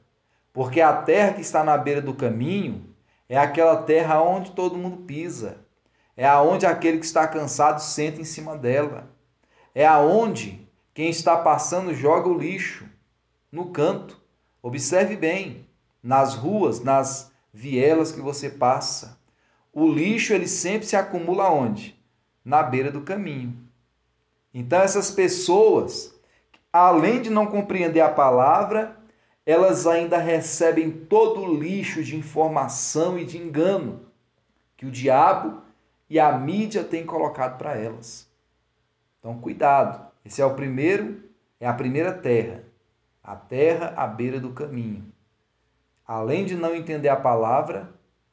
porque 0.54 0.80
a 0.80 0.94
terra 0.94 1.34
que 1.34 1.42
está 1.42 1.64
na 1.64 1.76
beira 1.76 2.00
do 2.00 2.14
caminho 2.14 2.94
é 3.28 3.36
aquela 3.36 3.82
terra 3.82 4.22
onde 4.22 4.52
todo 4.52 4.78
mundo 4.78 4.98
pisa. 5.08 5.58
É 6.16 6.28
aonde 6.28 6.68
aquele 6.68 7.00
que 7.00 7.06
está 7.08 7.28
cansado 7.28 7.82
senta 7.82 8.22
em 8.22 8.24
cima 8.24 8.56
dela. 8.56 9.10
É 9.74 9.88
aonde 9.88 10.70
quem 10.94 11.10
está 11.10 11.36
passando 11.36 11.96
joga 11.96 12.30
o 12.30 12.38
lixo 12.38 12.88
no 13.52 13.72
canto. 13.72 14.22
Observe 14.62 15.16
bem, 15.16 15.66
nas 16.04 16.36
ruas, 16.36 16.80
nas 16.80 17.32
vielas 17.52 18.12
que 18.12 18.22
você 18.22 18.52
passa. 18.52 19.18
O 19.74 19.92
lixo 19.92 20.32
ele 20.32 20.48
sempre 20.48 20.86
se 20.86 20.96
acumula 20.96 21.50
onde? 21.50 22.00
Na 22.46 22.62
beira 22.62 22.92
do 22.92 23.02
caminho. 23.02 23.58
Então 24.54 24.80
essas 24.80 25.10
pessoas, 25.10 26.14
além 26.72 27.22
de 27.22 27.30
não 27.30 27.48
compreender 27.48 28.02
a 28.02 28.12
palavra, 28.12 28.98
elas 29.46 29.88
ainda 29.88 30.18
recebem 30.18 30.92
todo 30.92 31.42
o 31.42 31.54
lixo 31.60 32.04
de 32.04 32.16
informação 32.16 33.18
e 33.18 33.26
de 33.26 33.38
engano 33.38 34.06
que 34.78 34.86
o 34.86 34.92
diabo 34.92 35.62
e 36.10 36.20
a 36.20 36.32
mídia 36.38 36.84
têm 36.84 37.06
colocado 37.06 37.58
para 37.58 37.78
elas. 37.78 38.30
Então, 39.20 39.40
cuidado. 39.40 40.10
Esse 40.24 40.42
é 40.42 40.46
o 40.46 40.56
primeiro, 40.56 41.24
é 41.60 41.68
a 41.68 41.74
primeira 41.74 42.14
terra, 42.14 42.64
a 43.24 43.36
terra 43.36 43.94
à 43.96 44.06
beira 44.08 44.40
do 44.40 44.52
caminho. 44.52 45.12
Além 46.06 46.46
de 46.46 46.56
não 46.56 46.76
entender 46.76 47.10
a 47.10 47.16
palavra, 47.16 47.90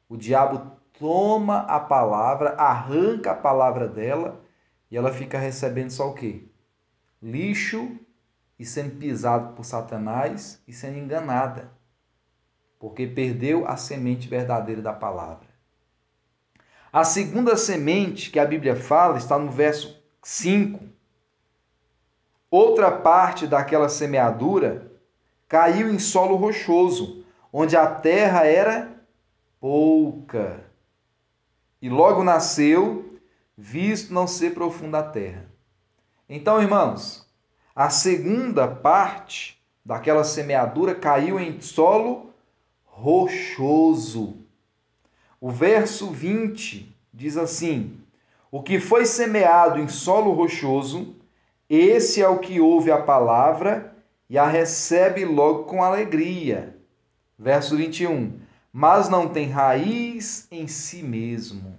o 0.08 0.16
diabo 0.16 0.72
toma 0.98 1.60
a 1.60 1.78
palavra, 1.78 2.54
arranca 2.54 3.32
a 3.32 3.36
palavra 3.36 3.86
dela 3.86 4.40
e 4.90 4.96
ela 4.96 5.12
fica 5.12 5.38
recebendo 5.38 5.90
só 5.90 6.10
o 6.10 6.14
quê? 6.14 6.44
Lixo 7.22 7.98
e 8.58 8.64
sendo 8.64 8.96
pisado 8.96 9.54
por 9.54 9.64
Satanás 9.64 10.60
e 10.66 10.72
sendo 10.72 10.98
enganada, 10.98 11.70
porque 12.78 13.06
perdeu 13.06 13.66
a 13.66 13.76
semente 13.76 14.28
verdadeira 14.28 14.82
da 14.82 14.92
palavra. 14.92 15.46
A 16.92 17.04
segunda 17.04 17.56
semente 17.56 18.30
que 18.30 18.38
a 18.38 18.46
Bíblia 18.46 18.74
fala 18.74 19.18
está 19.18 19.38
no 19.38 19.50
verso 19.50 20.02
5. 20.22 20.80
Outra 22.50 22.90
parte 22.90 23.46
daquela 23.46 23.88
semeadura 23.88 24.90
caiu 25.46 25.92
em 25.92 25.98
solo 25.98 26.36
rochoso, 26.36 27.24
onde 27.52 27.76
a 27.76 27.86
terra 27.86 28.46
era 28.46 28.90
pouca. 29.60 30.64
E 31.80 31.88
logo 31.88 32.24
nasceu, 32.24 33.18
visto 33.56 34.12
não 34.12 34.26
ser 34.26 34.54
profunda 34.54 35.00
a 35.00 35.02
terra. 35.02 35.46
Então, 36.28 36.60
irmãos, 36.60 37.27
a 37.78 37.90
segunda 37.90 38.66
parte 38.66 39.56
daquela 39.84 40.24
semeadura 40.24 40.96
caiu 40.96 41.38
em 41.38 41.60
solo 41.60 42.34
rochoso. 42.84 44.34
O 45.40 45.48
verso 45.48 46.10
20 46.10 46.92
diz 47.14 47.36
assim: 47.36 47.96
O 48.50 48.64
que 48.64 48.80
foi 48.80 49.06
semeado 49.06 49.78
em 49.78 49.86
solo 49.86 50.32
rochoso, 50.32 51.14
esse 51.70 52.20
é 52.20 52.28
o 52.28 52.40
que 52.40 52.60
ouve 52.60 52.90
a 52.90 53.00
palavra 53.00 53.94
e 54.28 54.36
a 54.36 54.48
recebe 54.48 55.24
logo 55.24 55.62
com 55.62 55.80
alegria. 55.80 56.76
Verso 57.38 57.76
21. 57.76 58.40
Mas 58.72 59.08
não 59.08 59.28
tem 59.28 59.50
raiz 59.50 60.48
em 60.50 60.66
si 60.66 61.00
mesmo, 61.00 61.78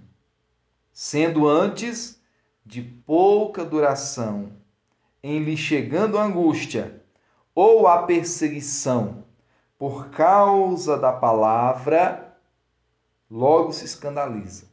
sendo 0.94 1.46
antes 1.46 2.18
de 2.64 2.80
pouca 2.80 3.66
duração 3.66 4.58
em 5.22 5.40
lhe 5.40 5.56
chegando 5.56 6.18
a 6.18 6.22
angústia 6.22 7.02
ou 7.54 7.86
a 7.86 8.02
perseguição 8.02 9.24
por 9.78 10.10
causa 10.10 10.98
da 10.98 11.12
palavra, 11.12 12.36
logo 13.30 13.72
se 13.72 13.84
escandaliza. 13.86 14.66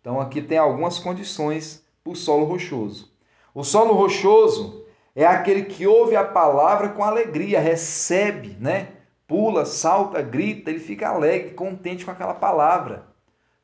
Então 0.00 0.20
aqui 0.20 0.42
tem 0.42 0.58
algumas 0.58 0.98
condições 0.98 1.82
para 2.04 2.12
o 2.12 2.16
solo 2.16 2.44
rochoso. 2.44 3.10
O 3.54 3.64
solo 3.64 3.94
rochoso 3.94 4.84
é 5.16 5.26
aquele 5.26 5.64
que 5.64 5.86
ouve 5.86 6.14
a 6.14 6.24
palavra 6.24 6.90
com 6.90 7.02
alegria, 7.02 7.60
recebe, 7.60 8.56
né? 8.60 8.92
Pula, 9.26 9.66
salta, 9.66 10.22
grita, 10.22 10.70
ele 10.70 10.78
fica 10.78 11.08
alegre, 11.08 11.54
contente 11.54 12.04
com 12.04 12.10
aquela 12.10 12.34
palavra. 12.34 13.06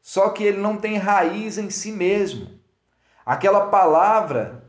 Só 0.02 0.30
que 0.30 0.42
ele 0.42 0.58
não 0.58 0.76
tem 0.76 0.96
raiz 0.96 1.56
em 1.56 1.70
si 1.70 1.92
mesmo. 1.92 2.58
Aquela 3.24 3.68
palavra 3.68 4.63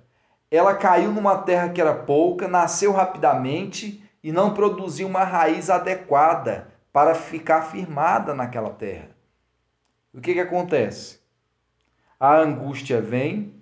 ela 0.55 0.75
caiu 0.75 1.11
numa 1.11 1.39
terra 1.39 1.69
que 1.69 1.81
era 1.81 1.93
pouca, 1.93 2.47
nasceu 2.47 2.91
rapidamente 2.91 4.03
e 4.23 4.31
não 4.31 4.53
produziu 4.53 5.07
uma 5.07 5.23
raiz 5.23 5.69
adequada 5.69 6.67
para 6.91 7.13
ficar 7.13 7.63
firmada 7.63 8.33
naquela 8.33 8.69
terra. 8.69 9.09
O 10.13 10.21
que, 10.21 10.33
que 10.33 10.39
acontece? 10.39 11.19
A 12.19 12.37
angústia 12.37 13.01
vem, 13.01 13.61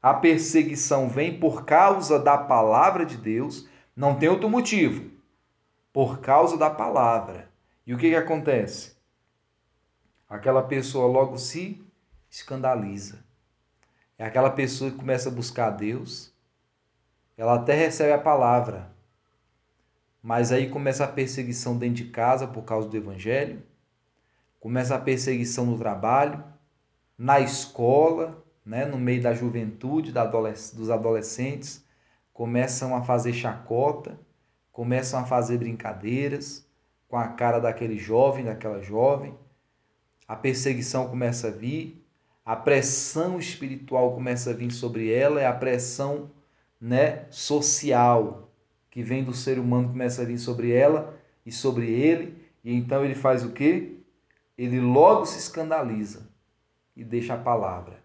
a 0.00 0.14
perseguição 0.14 1.08
vem 1.08 1.40
por 1.40 1.64
causa 1.64 2.18
da 2.18 2.38
palavra 2.38 3.04
de 3.04 3.16
Deus, 3.16 3.68
não 3.96 4.16
tem 4.16 4.28
outro 4.28 4.48
motivo, 4.48 5.10
por 5.92 6.20
causa 6.20 6.56
da 6.56 6.70
palavra. 6.70 7.50
E 7.84 7.92
o 7.92 7.98
que, 7.98 8.10
que 8.10 8.16
acontece? 8.16 8.96
Aquela 10.28 10.62
pessoa 10.62 11.08
logo 11.08 11.36
se 11.36 11.84
escandaliza. 12.30 13.27
É 14.18 14.26
aquela 14.26 14.50
pessoa 14.50 14.90
que 14.90 14.96
começa 14.96 15.28
a 15.28 15.32
buscar 15.32 15.70
Deus, 15.70 16.32
ela 17.36 17.54
até 17.54 17.74
recebe 17.74 18.12
a 18.12 18.18
palavra, 18.18 18.90
mas 20.20 20.50
aí 20.50 20.68
começa 20.68 21.04
a 21.04 21.08
perseguição 21.08 21.78
dentro 21.78 22.04
de 22.04 22.10
casa 22.10 22.48
por 22.48 22.62
causa 22.62 22.88
do 22.88 22.96
Evangelho, 22.96 23.62
começa 24.58 24.96
a 24.96 25.00
perseguição 25.00 25.64
no 25.66 25.78
trabalho, 25.78 26.42
na 27.16 27.38
escola, 27.38 28.44
né, 28.66 28.84
no 28.84 28.98
meio 28.98 29.22
da 29.22 29.32
juventude, 29.32 30.12
da 30.12 30.22
adolesc 30.22 30.74
dos 30.74 30.90
adolescentes, 30.90 31.84
começam 32.32 32.96
a 32.96 33.02
fazer 33.02 33.32
chacota, 33.32 34.18
começam 34.72 35.20
a 35.20 35.24
fazer 35.24 35.58
brincadeiras 35.58 36.68
com 37.08 37.16
a 37.16 37.28
cara 37.28 37.60
daquele 37.60 37.98
jovem, 37.98 38.44
daquela 38.44 38.82
jovem. 38.82 39.34
A 40.26 40.36
perseguição 40.36 41.08
começa 41.08 41.48
a 41.48 41.50
vir, 41.50 41.97
a 42.48 42.56
pressão 42.56 43.38
espiritual 43.38 44.14
começa 44.14 44.48
a 44.48 44.54
vir 44.54 44.70
sobre 44.70 45.12
ela, 45.12 45.38
é 45.38 45.44
a 45.44 45.52
pressão 45.52 46.30
né, 46.80 47.26
social 47.28 48.50
que 48.90 49.02
vem 49.02 49.22
do 49.22 49.34
ser 49.34 49.58
humano 49.58 49.90
começa 49.90 50.22
a 50.22 50.24
vir 50.24 50.38
sobre 50.38 50.72
ela 50.72 51.14
e 51.44 51.52
sobre 51.52 51.90
ele, 51.92 52.42
e 52.64 52.74
então 52.74 53.04
ele 53.04 53.14
faz 53.14 53.44
o 53.44 53.52
quê? 53.52 53.98
Ele 54.56 54.80
logo 54.80 55.26
se 55.26 55.38
escandaliza 55.38 56.30
e 56.96 57.04
deixa 57.04 57.34
a 57.34 57.36
palavra. 57.38 58.02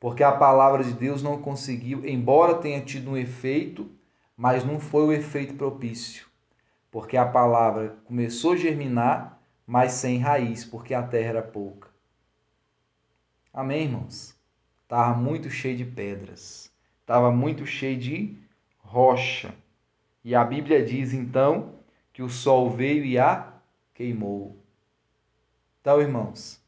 Porque 0.00 0.22
a 0.22 0.32
palavra 0.32 0.82
de 0.82 0.94
Deus 0.94 1.22
não 1.22 1.42
conseguiu, 1.42 2.06
embora 2.06 2.54
tenha 2.54 2.80
tido 2.80 3.10
um 3.10 3.18
efeito, 3.18 3.90
mas 4.34 4.64
não 4.64 4.80
foi 4.80 5.02
o 5.04 5.12
efeito 5.12 5.56
propício. 5.56 6.26
Porque 6.90 7.18
a 7.18 7.26
palavra 7.26 7.98
começou 8.06 8.54
a 8.54 8.56
germinar, 8.56 9.38
mas 9.66 9.92
sem 9.92 10.20
raiz, 10.20 10.64
porque 10.64 10.94
a 10.94 11.02
terra 11.02 11.28
era 11.28 11.42
pouca. 11.42 11.93
Amém, 13.56 13.84
irmãos? 13.84 14.34
Estava 14.82 15.16
muito 15.16 15.48
cheio 15.48 15.76
de 15.76 15.84
pedras, 15.84 16.72
estava 17.00 17.30
muito 17.30 17.64
cheio 17.64 17.96
de 17.96 18.36
rocha. 18.78 19.54
E 20.24 20.34
a 20.34 20.42
Bíblia 20.42 20.84
diz 20.84 21.12
então 21.12 21.76
que 22.12 22.20
o 22.20 22.28
sol 22.28 22.68
veio 22.68 23.04
e 23.04 23.16
a 23.16 23.52
queimou. 23.94 24.56
Então, 25.80 26.00
irmãos, 26.00 26.60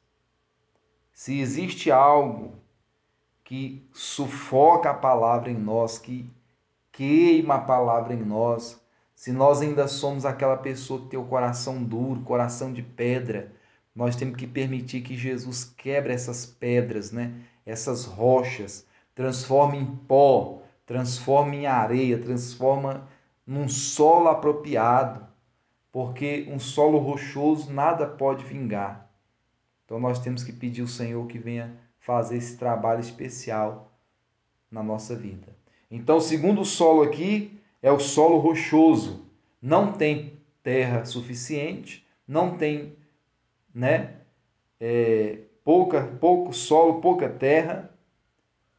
se 1.13 1.41
existe 1.41 1.91
algo 1.91 2.55
que 3.43 3.85
sufoca 3.93 4.91
a 4.91 4.95
palavra 4.95 5.51
em 5.51 5.59
nós, 5.59 5.99
que 5.99 6.31
queima 6.93 7.57
a 7.57 7.63
palavra 7.63 8.15
em 8.15 8.23
nós, 8.23 8.81
se 9.13 9.33
nós 9.33 9.61
ainda 9.61 9.89
somos 9.89 10.25
aquela 10.25 10.57
pessoa 10.57 11.01
que 11.01 11.09
tem 11.09 11.19
o 11.19 11.27
coração 11.27 11.83
duro, 11.83 12.23
coração 12.23 12.73
de 12.73 12.83
pedra, 12.83 13.56
nós 13.97 14.15
temos 14.15 14.37
que 14.37 14.47
permitir 14.47 15.01
que 15.01 15.17
Jesus 15.17 15.65
quebre 15.65 16.13
essas 16.13 16.45
pedras, 16.47 17.11
né? 17.11 17.33
essas 17.65 18.05
rochas, 18.05 18.87
transforme 19.15 19.79
em 19.79 19.87
pó, 19.87 20.63
transforme 20.85 21.59
em 21.59 21.67
areia, 21.67 22.19
transforma 22.19 23.09
num 23.47 23.69
solo 23.69 24.29
apropriado, 24.29 25.27
porque 25.91 26.47
um 26.49 26.59
solo 26.59 26.99
rochoso 26.99 27.73
nada 27.73 28.07
pode 28.07 28.45
vingar. 28.45 29.11
Então 29.85 29.99
nós 29.99 30.19
temos 30.19 30.45
que 30.45 30.53
pedir 30.53 30.83
ao 30.83 30.87
Senhor 30.87 31.27
que 31.27 31.39
venha 31.39 31.75
fazer 31.99 32.37
esse 32.37 32.57
trabalho 32.57 33.01
especial 33.01 33.93
na 34.71 34.83
nossa 34.83 35.17
vida. 35.17 35.57
Então, 35.91 36.19
o 36.19 36.21
segundo 36.21 36.65
solo 36.65 37.03
aqui 37.03 37.61
é 37.83 37.91
o 37.91 37.99
solo 37.99 38.39
rochoso. 38.39 39.25
não 39.63 39.93
tem 39.93 40.39
terra 40.63 41.05
suficiente, 41.05 42.07
não 42.27 42.57
tem, 42.57 42.97
né, 43.77 44.15
é, 44.81 45.41
pouca, 45.63 46.03
pouco 46.19 46.51
solo, 46.55 47.03
pouca 47.03 47.29
terra, 47.29 47.91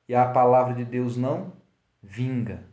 e 0.10 0.16
a 0.16 0.26
palavra 0.26 0.74
de 0.74 0.84
Deus 0.84 1.16
não 1.16 1.54
vinga. 2.02 2.64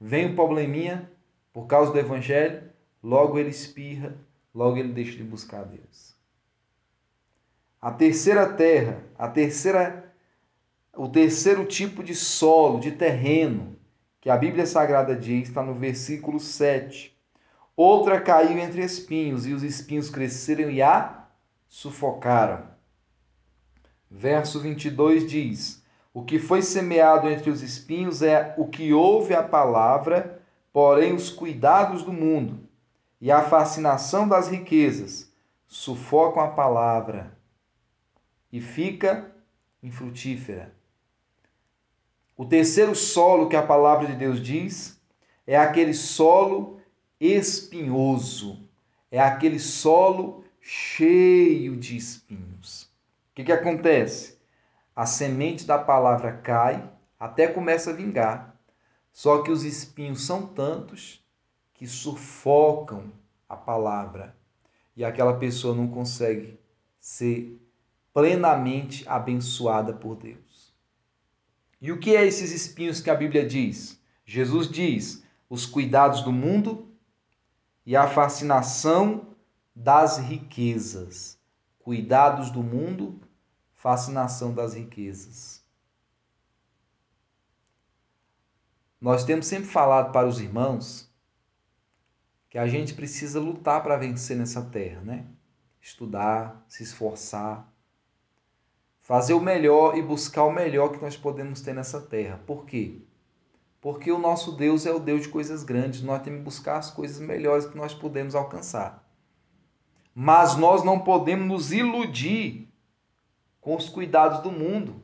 Vem 0.00 0.32
o 0.32 0.34
probleminha 0.34 1.10
por 1.52 1.66
causa 1.66 1.92
do 1.92 1.98
evangelho, 1.98 2.62
logo 3.02 3.38
ele 3.38 3.50
espirra, 3.50 4.16
logo 4.54 4.78
ele 4.78 4.94
deixa 4.94 5.14
de 5.18 5.24
buscar 5.24 5.60
a 5.60 5.64
Deus. 5.64 6.14
A 7.82 7.90
terceira 7.90 8.50
terra, 8.50 9.02
a 9.18 9.28
terceira 9.28 10.10
o 10.96 11.06
terceiro 11.06 11.66
tipo 11.66 12.02
de 12.02 12.14
solo, 12.14 12.80
de 12.80 12.92
terreno, 12.92 13.76
que 14.22 14.30
a 14.30 14.36
Bíblia 14.38 14.64
Sagrada 14.64 15.14
diz, 15.14 15.48
está 15.48 15.62
no 15.62 15.74
versículo 15.74 16.40
7. 16.40 17.14
Outra 17.76 18.20
caiu 18.20 18.56
entre 18.58 18.82
espinhos, 18.82 19.44
e 19.44 19.52
os 19.52 19.62
espinhos 19.62 20.08
cresceram 20.08 20.70
e 20.70 20.80
a 20.80 21.23
sufocaram. 21.74 22.68
Verso 24.08 24.60
22 24.60 25.28
diz: 25.28 25.82
O 26.14 26.22
que 26.22 26.38
foi 26.38 26.62
semeado 26.62 27.28
entre 27.28 27.50
os 27.50 27.62
espinhos 27.62 28.22
é 28.22 28.54
o 28.56 28.68
que 28.68 28.92
ouve 28.92 29.34
a 29.34 29.42
palavra, 29.42 30.40
porém 30.72 31.12
os 31.12 31.30
cuidados 31.30 32.04
do 32.04 32.12
mundo 32.12 32.68
e 33.20 33.28
a 33.28 33.42
fascinação 33.42 34.28
das 34.28 34.46
riquezas 34.46 35.32
sufocam 35.66 36.44
a 36.44 36.48
palavra 36.48 37.36
e 38.52 38.60
fica 38.60 39.34
infrutífera. 39.82 40.72
O 42.36 42.44
terceiro 42.44 42.94
solo 42.94 43.48
que 43.48 43.56
a 43.56 43.66
palavra 43.66 44.06
de 44.06 44.14
Deus 44.14 44.40
diz 44.40 44.96
é 45.44 45.56
aquele 45.56 45.92
solo 45.92 46.80
espinhoso, 47.18 48.62
é 49.10 49.18
aquele 49.18 49.58
solo 49.58 50.43
cheio 50.66 51.76
de 51.76 51.94
espinhos. 51.94 52.84
O 52.84 53.34
que, 53.34 53.44
que 53.44 53.52
acontece? 53.52 54.38
A 54.96 55.04
semente 55.04 55.66
da 55.66 55.76
palavra 55.78 56.32
cai, 56.32 56.90
até 57.20 57.46
começa 57.46 57.90
a 57.90 57.92
vingar, 57.92 58.58
só 59.12 59.42
que 59.42 59.50
os 59.50 59.62
espinhos 59.62 60.24
são 60.24 60.46
tantos 60.46 61.22
que 61.74 61.86
sufocam 61.86 63.12
a 63.46 63.54
palavra 63.54 64.34
e 64.96 65.04
aquela 65.04 65.36
pessoa 65.38 65.74
não 65.74 65.86
consegue 65.86 66.58
ser 66.98 67.60
plenamente 68.14 69.06
abençoada 69.06 69.92
por 69.92 70.16
Deus. 70.16 70.72
E 71.78 71.92
o 71.92 71.98
que 71.98 72.16
é 72.16 72.24
esses 72.24 72.52
espinhos 72.52 73.02
que 73.02 73.10
a 73.10 73.14
Bíblia 73.14 73.46
diz? 73.46 74.00
Jesus 74.24 74.70
diz: 74.70 75.22
os 75.50 75.66
cuidados 75.66 76.22
do 76.22 76.32
mundo 76.32 76.88
e 77.84 77.94
a 77.94 78.08
fascinação 78.08 79.33
das 79.74 80.18
riquezas. 80.18 81.38
Cuidados 81.78 82.50
do 82.50 82.62
mundo, 82.62 83.20
fascinação 83.74 84.54
das 84.54 84.74
riquezas. 84.74 85.62
Nós 89.00 89.24
temos 89.24 89.46
sempre 89.46 89.68
falado 89.68 90.12
para 90.12 90.26
os 90.26 90.40
irmãos 90.40 91.12
que 92.48 92.56
a 92.56 92.66
gente 92.66 92.94
precisa 92.94 93.38
lutar 93.38 93.82
para 93.82 93.98
vencer 93.98 94.36
nessa 94.36 94.62
terra, 94.62 95.02
né? 95.02 95.26
Estudar, 95.78 96.64
se 96.66 96.82
esforçar, 96.82 97.70
fazer 99.00 99.34
o 99.34 99.40
melhor 99.40 99.98
e 99.98 100.02
buscar 100.02 100.44
o 100.44 100.52
melhor 100.52 100.92
que 100.92 101.02
nós 101.02 101.14
podemos 101.14 101.60
ter 101.60 101.74
nessa 101.74 102.00
terra. 102.00 102.40
Por 102.46 102.64
quê? 102.64 103.02
Porque 103.78 104.10
o 104.10 104.18
nosso 104.18 104.52
Deus 104.52 104.86
é 104.86 104.92
o 104.92 104.98
Deus 104.98 105.24
de 105.24 105.28
coisas 105.28 105.62
grandes, 105.62 106.00
nós 106.00 106.22
temos 106.22 106.38
que 106.38 106.44
buscar 106.44 106.78
as 106.78 106.90
coisas 106.90 107.20
melhores 107.20 107.66
que 107.66 107.76
nós 107.76 107.92
podemos 107.92 108.34
alcançar. 108.34 109.03
Mas 110.14 110.56
nós 110.56 110.84
não 110.84 111.00
podemos 111.00 111.46
nos 111.46 111.72
iludir 111.72 112.68
com 113.60 113.74
os 113.74 113.88
cuidados 113.88 114.40
do 114.40 114.52
mundo 114.52 115.02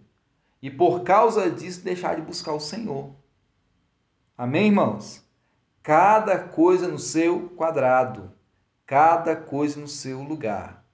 e 0.62 0.70
por 0.70 1.02
causa 1.02 1.50
disso 1.50 1.82
deixar 1.82 2.14
de 2.14 2.22
buscar 2.22 2.52
o 2.52 2.60
Senhor. 2.60 3.10
Amém, 4.36 4.66
irmãos? 4.66 5.24
Cada 5.82 6.38
coisa 6.38 6.86
no 6.86 6.98
seu 6.98 7.48
quadrado, 7.50 8.30
cada 8.86 9.34
coisa 9.34 9.80
no 9.80 9.88
seu 9.88 10.22
lugar. 10.22 10.84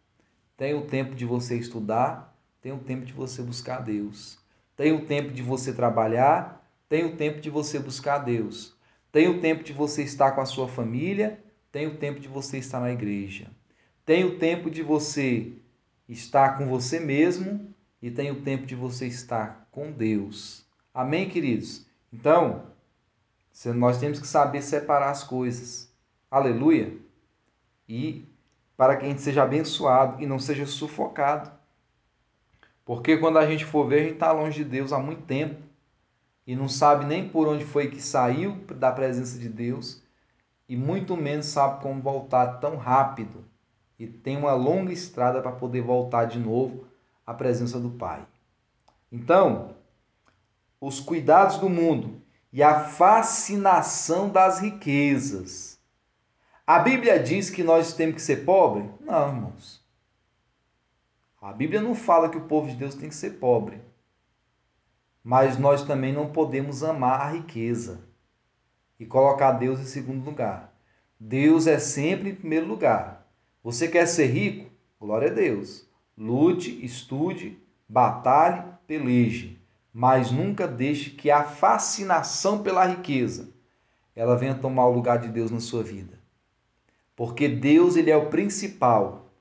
Tem 0.56 0.74
o 0.74 0.86
tempo 0.86 1.14
de 1.14 1.26
você 1.26 1.58
estudar, 1.58 2.34
tem 2.62 2.72
o 2.72 2.78
tempo 2.78 3.04
de 3.04 3.12
você 3.12 3.42
buscar 3.42 3.80
Deus. 3.80 4.38
Tem 4.76 4.92
o 4.92 5.04
tempo 5.06 5.32
de 5.32 5.42
você 5.42 5.72
trabalhar, 5.72 6.66
tem 6.88 7.04
o 7.04 7.16
tempo 7.16 7.40
de 7.40 7.50
você 7.50 7.78
buscar 7.78 8.18
Deus. 8.18 8.74
Tem 9.12 9.28
o 9.28 9.40
tempo 9.40 9.62
de 9.64 9.72
você 9.72 10.02
estar 10.02 10.32
com 10.32 10.40
a 10.40 10.46
sua 10.46 10.68
família, 10.68 11.42
tem 11.72 11.86
o 11.86 11.96
tempo 11.96 12.20
de 12.20 12.28
você 12.28 12.58
estar 12.58 12.80
na 12.80 12.92
igreja. 12.92 13.50
Tem 14.06 14.24
o 14.24 14.38
tempo 14.38 14.70
de 14.70 14.82
você 14.82 15.52
estar 16.08 16.56
com 16.56 16.66
você 16.66 16.98
mesmo 16.98 17.74
e 18.00 18.10
tem 18.10 18.30
o 18.30 18.40
tempo 18.40 18.64
de 18.64 18.74
você 18.74 19.06
estar 19.06 19.68
com 19.70 19.92
Deus. 19.92 20.64
Amém, 20.94 21.28
queridos? 21.28 21.84
Então, 22.10 22.62
nós 23.74 23.98
temos 23.98 24.18
que 24.18 24.26
saber 24.26 24.62
separar 24.62 25.10
as 25.10 25.22
coisas. 25.22 25.92
Aleluia! 26.30 26.96
E 27.86 28.24
para 28.76 28.96
que 28.96 29.04
a 29.04 29.08
gente 29.08 29.20
seja 29.20 29.42
abençoado 29.42 30.22
e 30.22 30.26
não 30.26 30.38
seja 30.38 30.64
sufocado 30.64 31.50
porque 32.86 33.16
quando 33.16 33.38
a 33.38 33.44
gente 33.44 33.64
for 33.64 33.88
ver, 33.88 33.98
a 33.98 34.02
gente 34.04 34.12
está 34.12 34.30
longe 34.30 34.62
de 34.62 34.70
Deus 34.70 34.92
há 34.92 34.98
muito 35.00 35.22
tempo 35.22 35.60
e 36.46 36.54
não 36.54 36.68
sabe 36.68 37.04
nem 37.04 37.28
por 37.28 37.48
onde 37.48 37.64
foi 37.64 37.90
que 37.90 38.00
saiu 38.00 38.54
da 38.76 38.92
presença 38.92 39.36
de 39.36 39.48
Deus 39.48 40.00
e 40.68 40.76
muito 40.76 41.16
menos 41.16 41.46
sabe 41.46 41.82
como 41.82 42.00
voltar 42.00 42.60
tão 42.60 42.76
rápido 42.76 43.44
e 43.98 44.06
tem 44.06 44.36
uma 44.36 44.52
longa 44.52 44.92
estrada 44.92 45.40
para 45.40 45.52
poder 45.52 45.80
voltar 45.80 46.26
de 46.26 46.38
novo 46.38 46.86
à 47.26 47.32
presença 47.32 47.80
do 47.80 47.90
Pai. 47.90 48.26
Então, 49.10 49.74
os 50.80 51.00
cuidados 51.00 51.58
do 51.58 51.68
mundo 51.68 52.20
e 52.52 52.62
a 52.62 52.80
fascinação 52.80 54.28
das 54.28 54.60
riquezas. 54.60 55.78
A 56.66 56.78
Bíblia 56.78 57.22
diz 57.22 57.48
que 57.50 57.62
nós 57.62 57.92
temos 57.92 58.16
que 58.16 58.22
ser 58.22 58.44
pobres? 58.44 58.90
Não, 59.00 59.28
irmãos. 59.28 59.84
A 61.40 61.52
Bíblia 61.52 61.80
não 61.80 61.94
fala 61.94 62.28
que 62.28 62.38
o 62.38 62.46
povo 62.46 62.68
de 62.68 62.74
Deus 62.74 62.94
tem 62.94 63.08
que 63.08 63.14
ser 63.14 63.38
pobre. 63.38 63.80
Mas 65.22 65.58
nós 65.58 65.84
também 65.84 66.12
não 66.12 66.32
podemos 66.32 66.82
amar 66.82 67.20
a 67.20 67.30
riqueza 67.30 68.00
e 68.98 69.06
colocar 69.06 69.52
Deus 69.52 69.78
em 69.78 69.84
segundo 69.84 70.24
lugar. 70.24 70.72
Deus 71.18 71.66
é 71.66 71.78
sempre 71.78 72.30
em 72.30 72.34
primeiro 72.34 72.66
lugar. 72.66 73.15
Você 73.66 73.88
quer 73.88 74.06
ser 74.06 74.26
rico? 74.26 74.70
Glória 75.00 75.28
a 75.28 75.34
Deus. 75.34 75.88
Lute, 76.16 76.84
estude, 76.86 77.58
batalhe, 77.88 78.62
peleje, 78.86 79.60
mas 79.92 80.30
nunca 80.30 80.68
deixe 80.68 81.10
que 81.10 81.32
a 81.32 81.42
fascinação 81.42 82.62
pela 82.62 82.86
riqueza 82.86 83.48
ela 84.14 84.36
venha 84.36 84.54
tomar 84.54 84.86
o 84.86 84.92
lugar 84.92 85.18
de 85.18 85.26
Deus 85.26 85.50
na 85.50 85.58
sua 85.58 85.82
vida. 85.82 86.16
Porque 87.16 87.48
Deus 87.48 87.96
ele 87.96 88.08
é 88.08 88.16
o 88.16 88.30
principal. 88.30 89.32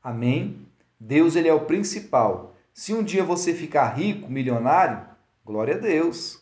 Amém? 0.00 0.64
Deus 1.00 1.34
ele 1.34 1.48
é 1.48 1.52
o 1.52 1.66
principal. 1.66 2.54
Se 2.72 2.94
um 2.94 3.02
dia 3.02 3.24
você 3.24 3.52
ficar 3.52 3.88
rico, 3.88 4.30
milionário, 4.30 5.04
glória 5.44 5.74
a 5.74 5.78
Deus, 5.78 6.40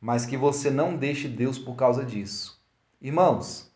mas 0.00 0.24
que 0.24 0.36
você 0.36 0.70
não 0.70 0.94
deixe 0.94 1.26
Deus 1.26 1.58
por 1.58 1.74
causa 1.74 2.04
disso. 2.04 2.64
Irmãos, 3.02 3.68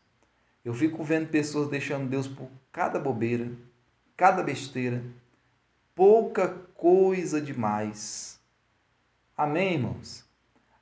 eu 0.64 0.74
fico 0.74 1.02
vendo 1.02 1.28
pessoas 1.28 1.68
deixando 1.68 2.08
Deus 2.08 2.28
por 2.28 2.48
cada 2.72 2.98
bobeira, 2.98 3.50
cada 4.16 4.42
besteira, 4.42 5.02
pouca 5.94 6.48
coisa 6.74 7.40
demais. 7.40 8.38
Amém, 9.36 9.74
irmãos? 9.74 10.24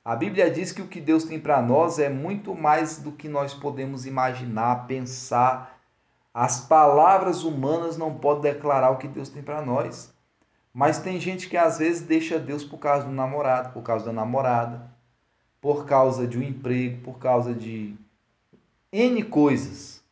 A 0.03 0.15
Bíblia 0.15 0.49
diz 0.49 0.71
que 0.71 0.81
o 0.81 0.87
que 0.87 0.99
Deus 0.99 1.23
tem 1.23 1.39
para 1.39 1.61
nós 1.61 1.99
é 1.99 2.09
muito 2.09 2.55
mais 2.55 2.97
do 2.97 3.11
que 3.11 3.29
nós 3.29 3.53
podemos 3.53 4.05
imaginar, 4.05 4.87
pensar 4.87 5.79
as 6.33 6.61
palavras 6.61 7.43
humanas 7.43 7.97
não 7.97 8.15
podem 8.15 8.53
declarar 8.53 8.91
o 8.91 8.97
que 8.97 9.07
Deus 9.07 9.29
tem 9.29 9.41
para 9.41 9.61
nós. 9.61 10.13
Mas 10.73 10.99
tem 10.99 11.19
gente 11.19 11.49
que 11.49 11.57
às 11.57 11.79
vezes 11.79 12.01
deixa 12.01 12.39
Deus 12.39 12.63
por 12.63 12.77
causa 12.77 13.05
do 13.05 13.11
namorado, 13.11 13.73
por 13.73 13.81
causa 13.81 14.05
da 14.05 14.13
namorada, 14.13 14.89
por 15.59 15.85
causa 15.85 16.27
de 16.27 16.37
um 16.37 16.43
emprego, 16.43 17.01
por 17.03 17.17
causa 17.17 17.53
de 17.53 17.95
N 18.91 19.23
coisas. 19.23 20.03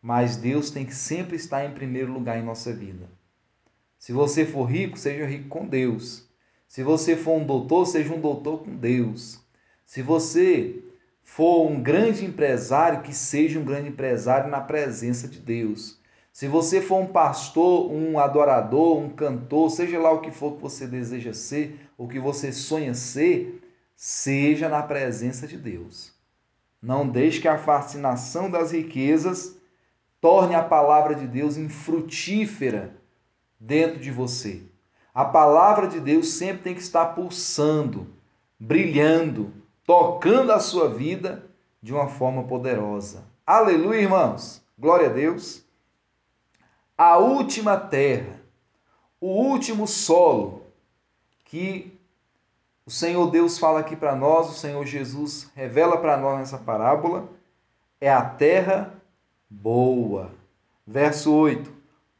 Mas 0.00 0.36
Deus 0.36 0.70
tem 0.70 0.84
que 0.84 0.94
sempre 0.94 1.34
estar 1.34 1.64
em 1.64 1.74
primeiro 1.74 2.12
lugar 2.12 2.38
em 2.38 2.44
nossa 2.44 2.72
vida. 2.72 3.08
Se 3.98 4.12
você 4.12 4.46
for 4.46 4.64
rico, 4.64 4.96
seja 4.96 5.26
rico 5.26 5.48
com 5.48 5.66
Deus. 5.66 6.28
Se 6.68 6.84
você 6.84 7.16
for 7.16 7.32
um 7.32 7.44
doutor, 7.44 7.84
seja 7.86 8.14
um 8.14 8.20
doutor 8.20 8.62
com 8.62 8.76
Deus. 8.76 9.40
Se 9.84 10.00
você 10.00 10.80
for 11.24 11.68
um 11.68 11.82
grande 11.82 12.24
empresário, 12.24 13.02
que 13.02 13.12
seja 13.12 13.58
um 13.58 13.64
grande 13.64 13.88
empresário 13.88 14.48
na 14.48 14.60
presença 14.60 15.26
de 15.26 15.40
Deus. 15.40 15.98
Se 16.32 16.46
você 16.46 16.80
for 16.80 17.00
um 17.00 17.08
pastor, 17.08 17.90
um 17.90 18.16
adorador, 18.18 18.98
um 18.98 19.10
cantor, 19.10 19.70
seja 19.70 19.98
lá 19.98 20.12
o 20.12 20.20
que 20.20 20.30
for 20.30 20.54
que 20.54 20.62
você 20.62 20.86
deseja 20.86 21.32
ser, 21.32 21.78
o 21.98 22.06
que 22.06 22.20
você 22.20 22.52
sonha 22.52 22.94
ser, 22.94 23.60
seja 23.96 24.68
na 24.68 24.82
presença 24.82 25.48
de 25.48 25.56
Deus. 25.56 26.11
Não 26.82 27.08
deixe 27.08 27.40
que 27.40 27.46
a 27.46 27.56
fascinação 27.56 28.50
das 28.50 28.72
riquezas 28.72 29.56
torne 30.20 30.56
a 30.56 30.64
palavra 30.64 31.14
de 31.14 31.28
Deus 31.28 31.56
infrutífera 31.56 32.96
dentro 33.58 34.00
de 34.00 34.10
você. 34.10 34.64
A 35.14 35.24
palavra 35.24 35.86
de 35.86 36.00
Deus 36.00 36.32
sempre 36.32 36.62
tem 36.62 36.74
que 36.74 36.80
estar 36.80 37.14
pulsando, 37.14 38.08
brilhando, 38.58 39.52
tocando 39.84 40.50
a 40.50 40.58
sua 40.58 40.88
vida 40.88 41.44
de 41.80 41.92
uma 41.92 42.08
forma 42.08 42.44
poderosa. 42.44 43.24
Aleluia, 43.46 44.00
irmãos. 44.00 44.60
Glória 44.76 45.08
a 45.08 45.12
Deus. 45.12 45.64
A 46.98 47.18
última 47.18 47.76
terra, 47.76 48.40
o 49.20 49.28
último 49.28 49.86
solo 49.86 50.66
que 51.44 51.91
o 52.84 52.90
Senhor 52.90 53.30
Deus 53.30 53.58
fala 53.58 53.80
aqui 53.80 53.94
para 53.94 54.16
nós, 54.16 54.50
o 54.50 54.54
Senhor 54.54 54.84
Jesus 54.84 55.50
revela 55.54 55.98
para 55.98 56.16
nós 56.16 56.38
nessa 56.38 56.58
parábola, 56.58 57.28
é 58.00 58.12
a 58.12 58.24
terra 58.24 58.92
boa. 59.48 60.30
Verso 60.84 61.32
8. 61.32 61.72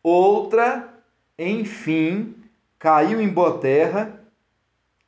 Outra, 0.03 0.89
enfim, 1.37 2.37
caiu 2.79 3.21
em 3.21 3.29
boa 3.29 3.59
terra, 3.59 4.21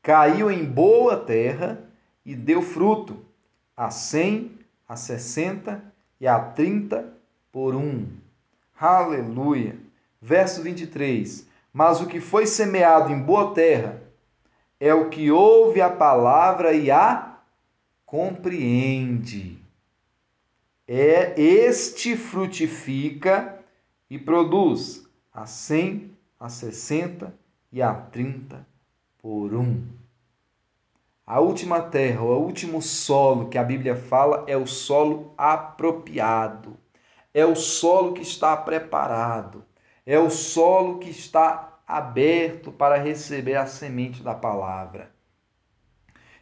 caiu 0.03 0.51
em 0.51 0.65
boa 0.65 1.17
terra 1.17 1.79
e 2.27 2.35
deu 2.35 2.61
fruto, 2.61 3.25
a 3.77 3.91
cem, 3.91 4.59
a 4.89 4.97
sessenta 4.97 5.83
e 6.21 6.27
a 6.27 6.39
trinta 6.39 7.13
por 7.53 7.77
um. 7.77 8.07
Aleluia. 8.79 9.77
Verso 10.21 10.63
23. 10.63 11.47
Mas 11.73 12.01
o 12.01 12.07
que 12.07 12.21
foi 12.21 12.47
semeado 12.47 13.13
em 13.13 13.19
boa 13.21 13.55
terra 13.55 14.04
é 14.87 14.93
o 14.93 15.09
que 15.09 15.31
ouve 15.31 15.81
a 15.81 15.89
palavra 15.89 16.75
e 16.75 16.91
a 16.91 17.39
compreende. 18.05 19.59
É 20.87 21.41
este 21.41 22.19
frutifica 22.19 23.65
e 24.11 24.19
produz 24.19 25.09
a 25.33 25.47
cem, 25.47 26.15
a 26.39 26.51
sessenta 26.51 27.35
e 27.73 27.81
a 27.81 27.95
trinta 27.95 28.67
por 29.23 29.55
um. 29.55 29.83
A 31.27 31.41
última 31.41 31.81
terra, 31.81 32.23
o 32.23 32.39
último 32.39 32.83
solo 32.83 33.49
que 33.49 33.57
a 33.57 33.65
Bíblia 33.65 33.97
fala 33.97 34.45
é 34.47 34.55
o 34.55 34.67
solo 34.67 35.33
apropriado. 35.39 36.77
É 37.33 37.47
o 37.47 37.57
solo 37.57 38.13
que 38.13 38.21
está 38.21 38.55
preparado. 38.55 39.65
É 40.05 40.19
o 40.19 40.29
solo 40.29 40.99
que 40.99 41.09
está 41.09 41.74
aberto 41.87 42.73
para 42.73 42.97
receber 42.97 43.57
a 43.57 43.67
semente 43.67 44.23
da 44.23 44.35
palavra. 44.35 45.13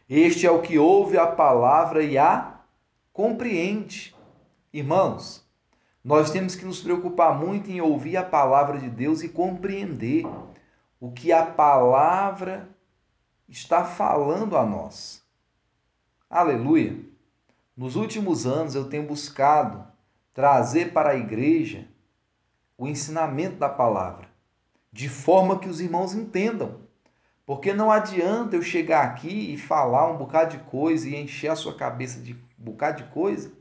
Este 0.09 0.45
é 0.45 0.51
o 0.51 0.61
que 0.61 0.77
ouve 0.77 1.17
a 1.17 1.27
palavra 1.27 2.03
e 2.03 2.17
a 2.17 2.59
compreende. 3.11 4.15
Irmãos, 4.71 5.43
nós 6.03 6.31
temos 6.31 6.55
que 6.55 6.65
nos 6.65 6.81
preocupar 6.81 7.37
muito 7.37 7.71
em 7.71 7.79
ouvir 7.79 8.17
a 8.17 8.23
palavra 8.23 8.77
de 8.77 8.89
Deus 8.89 9.23
e 9.23 9.29
compreender 9.29 10.25
o 10.99 11.11
que 11.11 11.31
a 11.31 11.45
palavra 11.45 12.69
está 13.47 13.85
falando 13.85 14.57
a 14.57 14.65
nós. 14.65 15.23
Aleluia! 16.29 16.99
Nos 17.75 17.95
últimos 17.95 18.45
anos 18.45 18.75
eu 18.75 18.89
tenho 18.89 19.07
buscado 19.07 19.85
trazer 20.33 20.93
para 20.93 21.11
a 21.11 21.15
igreja 21.15 21.87
o 22.77 22.87
ensinamento 22.87 23.57
da 23.57 23.69
palavra, 23.69 24.27
de 24.93 25.09
forma 25.09 25.57
que 25.57 25.67
os 25.67 25.81
irmãos 25.81 26.13
entendam. 26.13 26.83
Porque 27.45 27.73
não 27.73 27.91
adianta 27.91 28.55
eu 28.55 28.61
chegar 28.61 29.03
aqui 29.03 29.53
e 29.53 29.57
falar 29.57 30.09
um 30.09 30.17
bocado 30.17 30.55
de 30.55 30.63
coisa 30.63 31.09
e 31.09 31.15
encher 31.15 31.49
a 31.49 31.55
sua 31.55 31.75
cabeça 31.75 32.21
de 32.21 32.33
um 32.33 32.63
bocado 32.63 33.03
de 33.03 33.09
coisa 33.09 33.51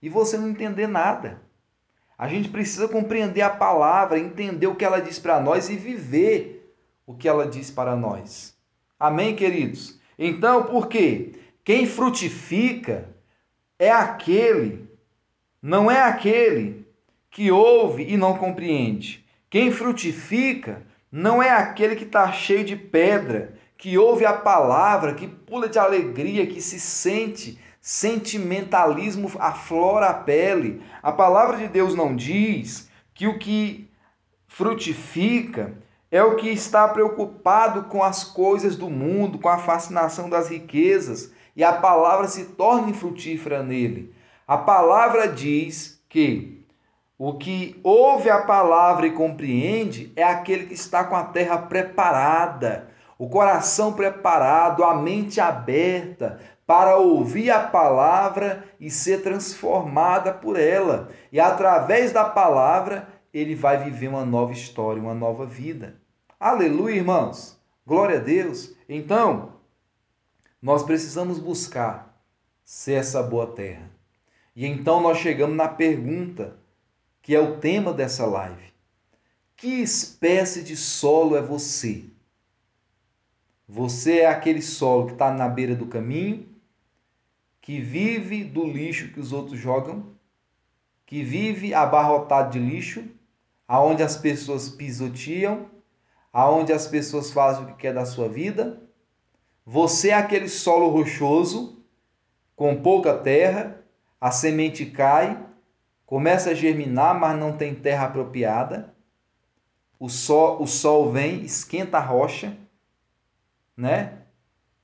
e 0.00 0.08
você 0.08 0.38
não 0.38 0.48
entender 0.48 0.86
nada. 0.86 1.42
A 2.16 2.28
gente 2.28 2.48
precisa 2.48 2.88
compreender 2.88 3.42
a 3.42 3.50
palavra, 3.50 4.18
entender 4.18 4.68
o 4.68 4.76
que 4.76 4.84
ela 4.84 5.00
diz 5.00 5.18
para 5.18 5.40
nós 5.40 5.68
e 5.68 5.76
viver 5.76 6.72
o 7.04 7.14
que 7.14 7.28
ela 7.28 7.46
diz 7.46 7.70
para 7.70 7.94
nós. 7.96 8.56
Amém, 8.98 9.36
queridos? 9.36 10.00
Então, 10.18 10.64
por 10.64 10.88
quê? 10.88 11.32
Quem 11.64 11.86
frutifica 11.86 13.08
é 13.78 13.90
aquele, 13.90 14.88
não 15.60 15.90
é 15.90 16.02
aquele 16.02 16.86
que 17.30 17.50
ouve 17.50 18.04
e 18.04 18.16
não 18.16 18.38
compreende. 18.38 19.27
Quem 19.50 19.72
frutifica 19.72 20.82
não 21.10 21.42
é 21.42 21.50
aquele 21.50 21.96
que 21.96 22.04
está 22.04 22.30
cheio 22.30 22.64
de 22.64 22.76
pedra, 22.76 23.54
que 23.78 23.96
ouve 23.96 24.26
a 24.26 24.32
palavra, 24.34 25.14
que 25.14 25.26
pula 25.26 25.68
de 25.68 25.78
alegria, 25.78 26.46
que 26.46 26.60
se 26.60 26.78
sente, 26.78 27.58
sentimentalismo 27.80 29.30
aflora 29.38 30.08
a 30.08 30.14
pele. 30.14 30.82
A 31.02 31.12
palavra 31.12 31.56
de 31.56 31.66
Deus 31.66 31.94
não 31.94 32.14
diz 32.14 32.90
que 33.14 33.26
o 33.26 33.38
que 33.38 33.90
frutifica 34.46 35.74
é 36.10 36.22
o 36.22 36.36
que 36.36 36.50
está 36.50 36.86
preocupado 36.88 37.84
com 37.84 38.02
as 38.02 38.24
coisas 38.24 38.76
do 38.76 38.90
mundo, 38.90 39.38
com 39.38 39.48
a 39.48 39.58
fascinação 39.58 40.28
das 40.28 40.48
riquezas, 40.50 41.32
e 41.56 41.64
a 41.64 41.72
palavra 41.72 42.28
se 42.28 42.44
torna 42.44 42.90
infrutífera 42.90 43.62
nele. 43.62 44.14
A 44.46 44.58
palavra 44.58 45.26
diz 45.26 46.02
que 46.08 46.57
o 47.18 47.34
que 47.34 47.80
ouve 47.82 48.30
a 48.30 48.42
palavra 48.42 49.08
e 49.08 49.12
compreende 49.12 50.12
é 50.14 50.22
aquele 50.22 50.66
que 50.66 50.74
está 50.74 51.02
com 51.02 51.16
a 51.16 51.24
terra 51.24 51.58
preparada, 51.58 52.90
o 53.18 53.28
coração 53.28 53.92
preparado, 53.92 54.84
a 54.84 54.94
mente 54.94 55.40
aberta 55.40 56.38
para 56.64 56.96
ouvir 56.96 57.50
a 57.50 57.66
palavra 57.66 58.64
e 58.78 58.88
ser 58.88 59.22
transformada 59.22 60.32
por 60.32 60.56
ela. 60.56 61.10
E 61.32 61.40
através 61.40 62.12
da 62.12 62.24
palavra, 62.24 63.08
ele 63.34 63.56
vai 63.56 63.82
viver 63.82 64.06
uma 64.06 64.24
nova 64.24 64.52
história, 64.52 65.02
uma 65.02 65.14
nova 65.14 65.44
vida. 65.44 65.96
Aleluia, 66.38 66.94
irmãos! 66.94 67.58
Glória 67.84 68.18
a 68.18 68.22
Deus! 68.22 68.76
Então, 68.88 69.54
nós 70.62 70.84
precisamos 70.84 71.40
buscar 71.40 72.16
ser 72.64 72.94
essa 72.94 73.24
boa 73.24 73.48
terra. 73.48 73.90
E 74.54 74.64
então 74.66 75.00
nós 75.00 75.18
chegamos 75.18 75.56
na 75.56 75.66
pergunta 75.66 76.56
que 77.28 77.36
é 77.36 77.40
o 77.40 77.58
tema 77.58 77.92
dessa 77.92 78.24
live. 78.24 78.72
Que 79.54 79.82
espécie 79.82 80.62
de 80.62 80.74
solo 80.74 81.36
é 81.36 81.42
você? 81.42 82.06
Você 83.68 84.20
é 84.20 84.26
aquele 84.26 84.62
solo 84.62 85.08
que 85.08 85.12
está 85.12 85.30
na 85.30 85.46
beira 85.46 85.76
do 85.76 85.84
caminho, 85.84 86.48
que 87.60 87.82
vive 87.82 88.44
do 88.44 88.64
lixo 88.64 89.12
que 89.12 89.20
os 89.20 89.30
outros 89.30 89.60
jogam, 89.60 90.06
que 91.04 91.22
vive 91.22 91.74
abarrotado 91.74 92.52
de 92.52 92.58
lixo, 92.58 93.04
aonde 93.68 94.02
as 94.02 94.16
pessoas 94.16 94.70
pisoteam, 94.70 95.68
aonde 96.32 96.72
as 96.72 96.86
pessoas 96.86 97.30
fazem 97.30 97.64
o 97.64 97.66
que 97.66 97.74
quer 97.74 97.92
da 97.92 98.06
sua 98.06 98.26
vida. 98.26 98.80
Você 99.66 100.08
é 100.08 100.14
aquele 100.14 100.48
solo 100.48 100.88
rochoso, 100.88 101.84
com 102.56 102.80
pouca 102.80 103.12
terra, 103.18 103.84
a 104.18 104.30
semente 104.30 104.86
cai, 104.86 105.46
começa 106.08 106.50
a 106.50 106.54
germinar, 106.54 107.20
mas 107.20 107.38
não 107.38 107.52
tem 107.52 107.74
terra 107.74 108.06
apropriada. 108.06 108.94
O 110.00 110.08
sol, 110.08 110.62
o 110.62 110.66
sol 110.66 111.12
vem, 111.12 111.42
esquenta 111.42 111.98
a 111.98 112.00
rocha, 112.00 112.56
né? 113.76 114.22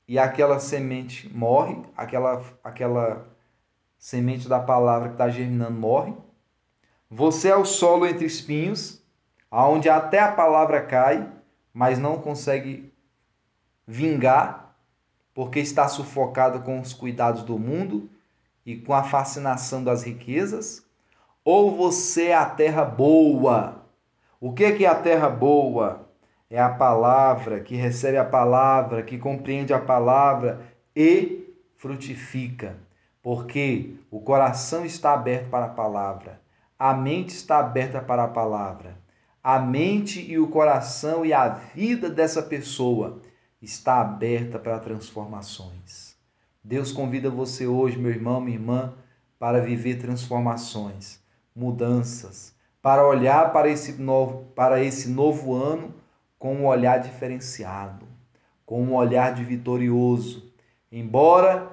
E 0.06 0.18
aquela 0.18 0.60
semente 0.60 1.34
morre, 1.34 1.82
aquela, 1.96 2.44
aquela 2.62 3.26
semente 3.96 4.46
da 4.46 4.60
palavra 4.60 5.08
que 5.08 5.14
está 5.14 5.30
germinando 5.30 5.80
morre. 5.80 6.14
Você 7.10 7.48
é 7.48 7.56
o 7.56 7.64
solo 7.64 8.06
entre 8.06 8.26
espinhos, 8.26 9.02
aonde 9.50 9.88
até 9.88 10.20
a 10.20 10.30
palavra 10.30 10.84
cai, 10.84 11.32
mas 11.72 11.98
não 11.98 12.20
consegue 12.20 12.92
vingar, 13.86 14.76
porque 15.32 15.58
está 15.58 15.88
sufocado 15.88 16.60
com 16.60 16.78
os 16.80 16.92
cuidados 16.92 17.44
do 17.44 17.58
mundo 17.58 18.10
e 18.66 18.76
com 18.76 18.92
a 18.92 19.04
fascinação 19.04 19.82
das 19.82 20.02
riquezas. 20.02 20.84
Ou 21.44 21.76
você 21.76 22.28
é 22.28 22.34
a 22.34 22.46
terra 22.46 22.84
boa. 22.84 23.82
O 24.40 24.52
que 24.52 24.64
é 24.64 24.86
a 24.86 24.94
terra 24.94 25.28
boa? 25.28 26.08
É 26.48 26.60
a 26.60 26.68
palavra 26.68 27.60
que 27.60 27.76
recebe 27.76 28.16
a 28.16 28.24
palavra, 28.24 29.02
que 29.02 29.18
compreende 29.18 29.72
a 29.72 29.78
palavra 29.78 30.60
e 30.94 31.54
frutifica, 31.76 32.76
porque 33.22 33.96
o 34.10 34.20
coração 34.20 34.84
está 34.84 35.12
aberto 35.12 35.50
para 35.50 35.66
a 35.66 35.70
palavra 35.70 36.44
a 36.78 36.92
mente 36.92 37.30
está 37.30 37.60
aberta 37.60 38.00
para 38.00 38.24
a 38.24 38.28
palavra. 38.28 38.98
A 39.42 39.58
mente 39.58 40.20
e 40.20 40.38
o 40.38 40.48
coração 40.48 41.24
e 41.24 41.32
a 41.32 41.48
vida 41.48 42.10
dessa 42.10 42.42
pessoa 42.42 43.22
está 43.62 44.00
aberta 44.00 44.58
para 44.58 44.78
transformações. 44.78 46.14
Deus 46.62 46.92
convida 46.92 47.30
você 47.30 47.66
hoje, 47.66 47.98
meu 47.98 48.10
irmão, 48.10 48.40
minha 48.40 48.56
irmã, 48.56 48.92
para 49.38 49.60
viver 49.60 49.98
transformações, 49.98 51.20
mudanças, 51.54 52.54
para 52.82 53.06
olhar 53.06 53.52
para 53.52 53.68
esse 53.68 53.92
novo, 53.92 54.44
para 54.54 54.82
esse 54.82 55.08
novo 55.08 55.54
ano 55.54 55.94
com 56.38 56.54
um 56.54 56.66
olhar 56.66 56.98
diferenciado, 56.98 58.06
com 58.66 58.82
um 58.82 58.94
olhar 58.94 59.32
de 59.34 59.44
vitorioso. 59.44 60.52
Embora 60.92 61.70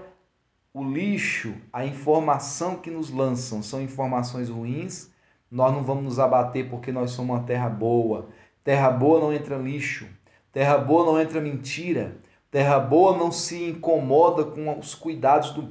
o 0.73 0.83
lixo, 0.83 1.53
a 1.73 1.85
informação 1.85 2.77
que 2.77 2.89
nos 2.89 3.11
lançam 3.11 3.61
são 3.61 3.81
informações 3.81 4.47
ruins, 4.47 5.11
nós 5.49 5.73
não 5.73 5.83
vamos 5.83 6.03
nos 6.05 6.19
abater 6.19 6.69
porque 6.69 6.91
nós 6.91 7.11
somos 7.11 7.35
uma 7.35 7.43
terra 7.43 7.69
boa. 7.69 8.29
Terra 8.63 8.89
boa 8.89 9.19
não 9.19 9.33
entra 9.33 9.57
lixo. 9.57 10.07
Terra 10.53 10.77
boa 10.77 11.05
não 11.05 11.19
entra 11.19 11.41
mentira. 11.41 12.15
Terra 12.49 12.79
boa 12.79 13.17
não 13.17 13.31
se 13.31 13.69
incomoda 13.69 14.45
com 14.45 14.79
os 14.79 14.95
cuidados 14.95 15.51
do, 15.51 15.69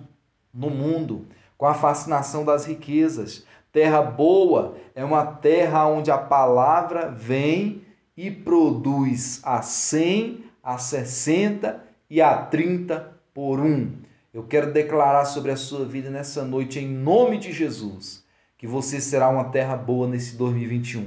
no 0.52 0.68
mundo, 0.68 1.26
com 1.56 1.66
a 1.66 1.72
fascinação 1.72 2.44
das 2.44 2.66
riquezas. 2.66 3.46
Terra 3.72 4.02
boa 4.02 4.74
é 4.94 5.04
uma 5.04 5.24
terra 5.24 5.86
onde 5.86 6.10
a 6.10 6.18
palavra 6.18 7.08
vem 7.08 7.82
e 8.16 8.30
produz 8.30 9.40
a 9.44 9.62
100, 9.62 10.44
a 10.62 10.76
60 10.76 11.80
e 12.08 12.20
a 12.20 12.36
30 12.36 13.12
por 13.32 13.60
um. 13.60 13.92
Eu 14.34 14.42
quero 14.42 14.72
declarar 14.72 15.24
sobre 15.24 15.52
a 15.52 15.56
sua 15.56 15.84
vida 15.84 16.10
nessa 16.10 16.44
noite, 16.44 16.80
em 16.80 16.88
nome 16.88 17.38
de 17.38 17.52
Jesus, 17.52 18.24
que 18.58 18.66
você 18.66 19.00
será 19.00 19.28
uma 19.28 19.44
terra 19.44 19.76
boa 19.76 20.08
nesse 20.08 20.36
2021. 20.36 21.06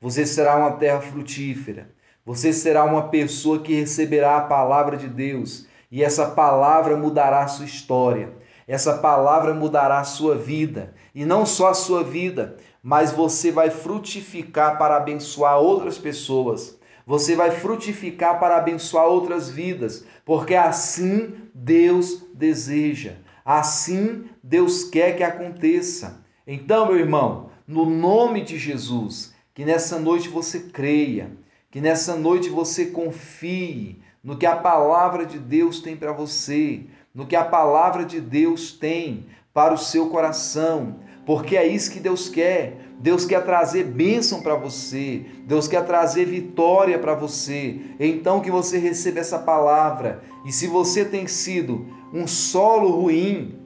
Você 0.00 0.24
será 0.24 0.56
uma 0.56 0.72
terra 0.72 1.00
frutífera. 1.00 1.90
Você 2.24 2.52
será 2.52 2.84
uma 2.84 3.08
pessoa 3.08 3.60
que 3.60 3.74
receberá 3.74 4.36
a 4.36 4.42
palavra 4.42 4.96
de 4.96 5.08
Deus 5.08 5.66
e 5.90 6.04
essa 6.04 6.26
palavra 6.30 6.96
mudará 6.96 7.42
a 7.42 7.48
sua 7.48 7.64
história. 7.64 8.30
Essa 8.68 8.98
palavra 8.98 9.54
mudará 9.54 9.98
a 9.98 10.04
sua 10.04 10.36
vida 10.36 10.92
e 11.14 11.24
não 11.24 11.46
só 11.46 11.68
a 11.68 11.74
sua 11.74 12.04
vida, 12.04 12.56
mas 12.82 13.10
você 13.10 13.50
vai 13.50 13.70
frutificar 13.70 14.76
para 14.76 14.98
abençoar 14.98 15.58
outras 15.58 15.96
pessoas. 15.96 16.78
Você 17.06 17.34
vai 17.34 17.50
frutificar 17.50 18.38
para 18.38 18.58
abençoar 18.58 19.06
outras 19.06 19.48
vidas, 19.48 20.04
porque 20.22 20.54
assim 20.54 21.34
Deus 21.54 22.22
deseja, 22.34 23.14
assim 23.42 24.26
Deus 24.42 24.84
quer 24.84 25.16
que 25.16 25.24
aconteça. 25.24 26.22
Então, 26.46 26.86
meu 26.86 26.98
irmão, 26.98 27.48
no 27.66 27.86
nome 27.86 28.42
de 28.42 28.58
Jesus, 28.58 29.34
que 29.54 29.64
nessa 29.64 29.98
noite 29.98 30.28
você 30.28 30.60
creia, 30.60 31.32
que 31.70 31.80
nessa 31.80 32.14
noite 32.14 32.50
você 32.50 32.86
confie 32.86 34.02
no 34.22 34.36
que 34.36 34.44
a 34.44 34.56
palavra 34.56 35.24
de 35.24 35.38
Deus 35.38 35.80
tem 35.80 35.96
para 35.96 36.12
você, 36.12 36.84
no 37.18 37.26
que 37.26 37.34
a 37.34 37.44
palavra 37.44 38.04
de 38.04 38.20
Deus 38.20 38.70
tem 38.70 39.26
para 39.52 39.74
o 39.74 39.76
seu 39.76 40.08
coração, 40.08 41.00
porque 41.26 41.56
é 41.56 41.66
isso 41.66 41.90
que 41.90 41.98
Deus 41.98 42.28
quer. 42.28 42.92
Deus 43.00 43.24
quer 43.24 43.44
trazer 43.44 43.86
bênção 43.86 44.40
para 44.40 44.54
você, 44.54 45.26
Deus 45.44 45.66
quer 45.66 45.84
trazer 45.84 46.26
vitória 46.26 46.96
para 46.96 47.16
você. 47.16 47.80
Então 47.98 48.40
que 48.40 48.52
você 48.52 48.78
receba 48.78 49.18
essa 49.18 49.36
palavra. 49.36 50.22
E 50.46 50.52
se 50.52 50.68
você 50.68 51.04
tem 51.04 51.26
sido 51.26 51.88
um 52.14 52.24
solo 52.24 52.88
ruim, 53.00 53.58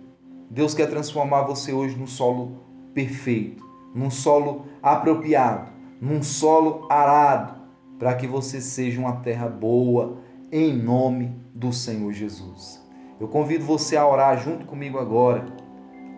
Deus 0.51 0.73
quer 0.73 0.89
transformar 0.89 1.43
você 1.43 1.75
hoje 1.75 1.95
num 1.95 2.07
solo 2.07 2.57
perfeito, 2.95 3.63
num 3.95 4.11
solo 4.11 4.65
apropriado, 4.83 5.71
num 6.01 6.23
solo 6.23 6.87
arado, 6.89 7.55
para 7.99 8.15
que 8.15 8.27
você 8.27 8.63
seja 8.63 8.99
uma 8.99 9.17
terra 9.17 9.47
boa, 9.47 10.17
em 10.51 10.75
nome 10.75 11.37
do 11.55 11.71
Senhor 11.71 12.15
Jesus. 12.15 12.82
Eu 13.21 13.29
convido 13.29 13.65
você 13.65 13.97
a 13.97 14.07
orar 14.07 14.39
junto 14.39 14.67
comigo 14.67 14.99
agora. 14.99 15.45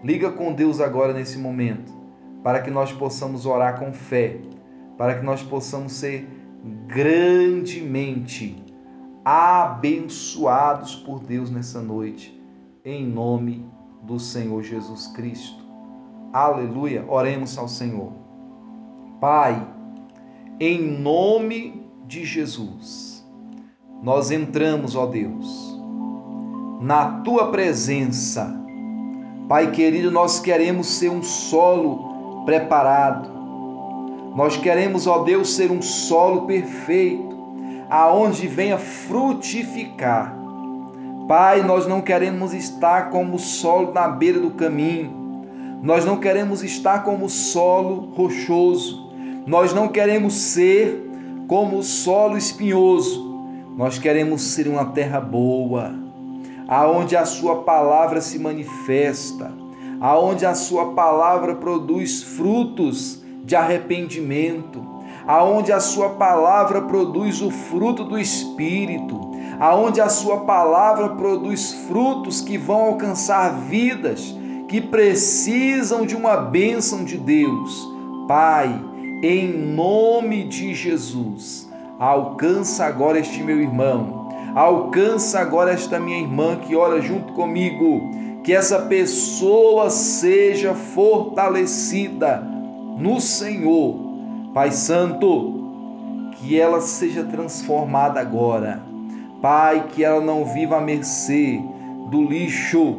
Liga 0.02 0.30
com 0.30 0.52
Deus 0.52 0.80
agora 0.80 1.12
nesse 1.12 1.38
momento, 1.38 1.92
para 2.42 2.61
que 2.61 2.70
nós 2.70 2.92
possamos 2.92 3.46
orar 3.46 3.78
com 3.78 3.92
fé, 3.92 4.38
para 4.98 5.18
que 5.18 5.24
nós 5.24 5.42
possamos 5.42 5.92
ser 5.92 6.28
grandemente 6.87 8.62
abençoados 9.24 10.94
por 10.96 11.20
Deus 11.20 11.50
nessa 11.50 11.80
noite, 11.80 12.38
em 12.85 13.07
nome 13.07 13.66
do 14.02 14.18
Senhor 14.18 14.62
Jesus 14.62 15.07
Cristo. 15.09 15.64
Aleluia. 16.33 17.04
Oremos 17.09 17.57
ao 17.57 17.68
Senhor. 17.68 18.12
Pai, 19.20 19.66
em 20.61 20.83
nome 20.83 21.88
de 22.07 22.24
Jesus, 22.24 23.26
nós 24.02 24.30
entramos, 24.30 24.94
ó 24.94 25.07
Deus, 25.07 25.74
na 26.85 27.23
tua 27.23 27.51
presença. 27.51 28.55
Pai 29.49 29.70
querido, 29.70 30.11
nós 30.11 30.38
queremos 30.38 30.87
ser 30.87 31.11
um 31.11 31.23
solo 31.23 32.44
preparado. 32.44 33.29
Nós 34.37 34.57
queremos, 34.57 35.07
ó 35.07 35.18
Deus, 35.25 35.55
ser 35.55 35.70
um 35.70 35.81
solo 35.81 36.42
perfeito, 36.42 37.35
aonde 37.88 38.47
venha 38.47 38.79
frutificar. 38.79 40.37
Pai, 41.27 41.62
nós 41.62 41.87
não 41.87 42.01
queremos 42.01 42.53
estar 42.53 43.11
como 43.11 43.38
solo 43.38 43.92
na 43.92 44.09
beira 44.09 44.38
do 44.38 44.51
caminho 44.51 45.25
nós 45.85 46.03
não 46.03 46.16
queremos 46.16 46.62
estar 46.64 47.05
como 47.05 47.29
solo 47.29 48.09
rochoso. 48.16 49.07
Nós 49.47 49.75
não 49.75 49.87
queremos 49.87 50.33
ser 50.33 51.11
como 51.47 51.83
solo 51.83 52.38
espinhoso. 52.38 53.23
Nós 53.77 53.99
queremos 53.99 54.40
ser 54.40 54.66
uma 54.66 54.87
terra 54.87 55.20
boa, 55.20 55.92
aonde 56.68 57.16
a 57.16 57.24
sua 57.24 57.62
palavra 57.62 58.20
se 58.20 58.38
manifesta, 58.38 59.53
aonde 60.00 60.46
a 60.46 60.55
sua 60.55 60.92
palavra 60.92 61.55
produz 61.55 62.22
frutos 62.22 63.22
de 63.44 63.55
arrependimento, 63.55 64.83
aonde 65.27 65.72
a 65.72 65.81
sua 65.81 66.11
palavra 66.11 66.83
produz 66.83 67.40
o 67.40 67.50
fruto 67.50 68.05
do 68.05 68.18
espírito, 68.18 69.20
aonde 69.61 70.00
a 70.00 70.09
sua 70.09 70.40
palavra 70.40 71.11
produz 71.11 71.72
frutos 71.87 72.40
que 72.40 72.59
vão 72.59 72.85
alcançar 72.85 73.50
vidas 73.68 74.35
que 74.68 74.81
precisam 74.81 76.05
de 76.05 76.16
uma 76.16 76.37
bênção 76.37 77.05
de 77.05 77.16
Deus. 77.16 77.88
Pai, 78.27 78.68
em 79.22 79.53
nome 79.53 80.44
de 80.44 80.74
Jesus, 80.74 81.70
alcança 81.98 82.85
agora 82.85 83.18
este 83.18 83.42
meu 83.42 83.61
irmão, 83.61 84.24
alcança 84.55 85.40
agora 85.40 85.73
esta 85.73 85.99
minha 85.99 86.21
irmã 86.21 86.57
que 86.57 86.77
ora 86.77 87.01
junto 87.01 87.33
comigo, 87.33 88.11
que 88.45 88.53
essa 88.53 88.83
pessoa 88.83 89.90
seja 89.90 90.75
fortalecida 90.75 92.37
no 92.99 93.21
Senhor. 93.21 93.97
Pai 94.53 94.71
Santo, 94.71 96.31
que 96.37 96.59
ela 96.59 96.81
seja 96.81 97.25
transformada 97.25 98.21
agora. 98.21 98.81
Pai, 99.43 99.88
que 99.88 100.05
ela 100.05 100.21
não 100.21 100.45
viva 100.45 100.77
à 100.77 100.81
mercê 100.81 101.61
do 102.09 102.23
lixo, 102.23 102.97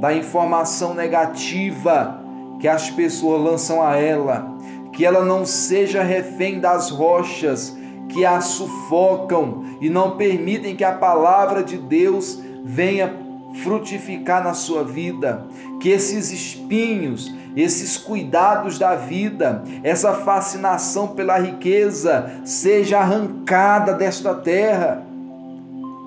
da 0.00 0.12
informação 0.12 0.94
negativa 0.94 2.22
que 2.58 2.66
as 2.66 2.90
pessoas 2.90 3.42
lançam 3.42 3.80
a 3.80 3.96
ela, 3.96 4.52
que 4.92 5.04
ela 5.04 5.24
não 5.24 5.46
seja 5.46 6.02
refém 6.02 6.58
das 6.58 6.90
rochas 6.90 7.77
que 8.08 8.24
a 8.24 8.40
sufocam 8.40 9.64
e 9.80 9.88
não 9.88 10.16
permitem 10.16 10.74
que 10.74 10.84
a 10.84 10.92
palavra 10.92 11.62
de 11.62 11.76
Deus 11.76 12.40
venha 12.64 13.28
frutificar 13.62 14.42
na 14.44 14.54
sua 14.54 14.84
vida, 14.84 15.46
que 15.80 15.88
esses 15.88 16.30
espinhos, 16.32 17.32
esses 17.56 17.96
cuidados 17.96 18.78
da 18.78 18.94
vida, 18.94 19.64
essa 19.82 20.12
fascinação 20.12 21.08
pela 21.08 21.38
riqueza 21.38 22.30
seja 22.44 22.98
arrancada 22.98 23.94
desta 23.94 24.34
terra. 24.34 25.04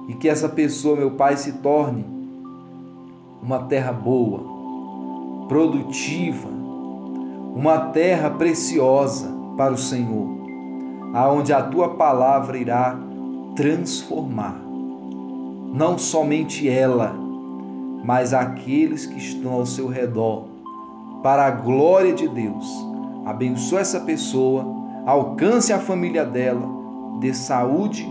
E 0.08 0.14
que 0.16 0.28
essa 0.28 0.50
pessoa, 0.50 0.96
meu 0.96 1.12
Pai, 1.12 1.38
se 1.38 1.54
torne 1.54 2.06
uma 3.42 3.64
terra 3.64 3.92
boa, 3.92 5.48
produtiva, 5.48 6.48
uma 7.56 7.78
terra 7.92 8.30
preciosa 8.30 9.32
para 9.58 9.74
o 9.74 9.78
Senhor, 9.78 10.41
aonde 11.14 11.54
a 11.54 11.62
tua 11.64 11.96
palavra 11.96 12.58
irá 12.58 12.98
transformar 13.56 14.72
não 15.74 15.98
somente 15.98 16.68
ela, 16.68 17.16
mas 18.04 18.34
aqueles 18.34 19.06
que 19.06 19.18
estão 19.18 19.54
ao 19.54 19.66
seu 19.66 19.88
redor, 19.88 20.46
para 21.24 21.46
a 21.46 21.52
glória 21.52 22.14
de 22.14 22.28
Deus. 22.28 22.68
Abençoe 23.26 23.80
essa 23.80 24.02
pessoa, 24.02 24.66
alcance 25.06 25.72
a 25.72 25.80
família 25.80 26.26
dela, 26.26 26.68
dê 27.20 27.34
saúde, 27.34 28.06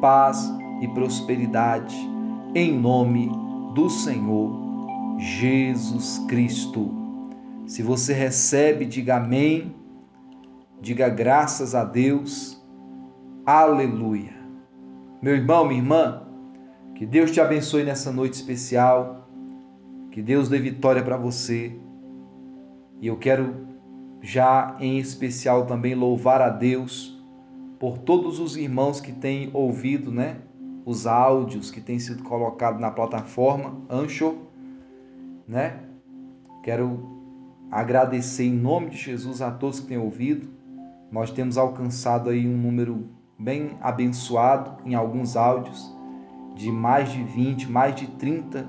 paz 0.00 0.52
e 0.80 0.88
prosperidade, 0.88 1.96
em 2.54 2.78
nome 2.78 3.30
do 3.74 3.88
Senhor 3.88 4.52
Jesus 5.18 6.18
Cristo. 6.28 6.90
Se 7.66 7.82
você 7.82 8.12
recebe, 8.12 8.84
diga 8.84 9.16
amém, 9.16 9.74
diga 10.80 11.08
graças 11.08 11.74
a 11.74 11.84
Deus, 11.84 12.62
aleluia. 13.44 14.36
Meu 15.20 15.34
irmão, 15.34 15.66
minha 15.66 15.80
irmã, 15.80 16.22
que 16.94 17.04
Deus 17.04 17.30
te 17.30 17.40
abençoe 17.40 17.84
nessa 17.84 18.12
noite 18.12 18.34
especial, 18.34 19.28
que 20.10 20.22
Deus 20.22 20.48
dê 20.48 20.58
vitória 20.58 21.02
para 21.02 21.16
você. 21.16 21.78
E 23.00 23.06
eu 23.06 23.16
quero 23.16 23.66
já 24.20 24.76
em 24.80 24.98
especial 24.98 25.66
também 25.66 25.94
louvar 25.94 26.40
a 26.40 26.48
Deus 26.48 27.16
por 27.78 27.98
todos 27.98 28.40
os 28.40 28.56
irmãos 28.56 29.00
que 29.00 29.12
têm 29.12 29.50
ouvido, 29.52 30.10
né, 30.10 30.38
os 30.84 31.06
áudios 31.06 31.70
que 31.70 31.80
têm 31.80 31.98
sido 31.98 32.24
colocados 32.24 32.80
na 32.80 32.90
plataforma 32.90 33.80
Anchor 33.88 34.48
né? 35.48 35.80
Quero 36.62 37.18
agradecer 37.70 38.44
em 38.44 38.52
nome 38.52 38.90
de 38.90 38.98
Jesus 38.98 39.40
a 39.40 39.50
todos 39.50 39.80
que 39.80 39.86
têm 39.86 39.96
ouvido. 39.96 40.50
Nós 41.10 41.30
temos 41.30 41.56
alcançado 41.56 42.30
aí 42.30 42.46
um 42.46 42.56
número 42.56 43.08
bem 43.38 43.76
abençoado 43.80 44.76
em 44.84 44.94
alguns 44.94 45.36
áudios 45.36 45.94
de 46.54 46.70
mais 46.70 47.10
de 47.10 47.22
20, 47.22 47.70
mais 47.70 47.94
de 47.94 48.06
30, 48.06 48.68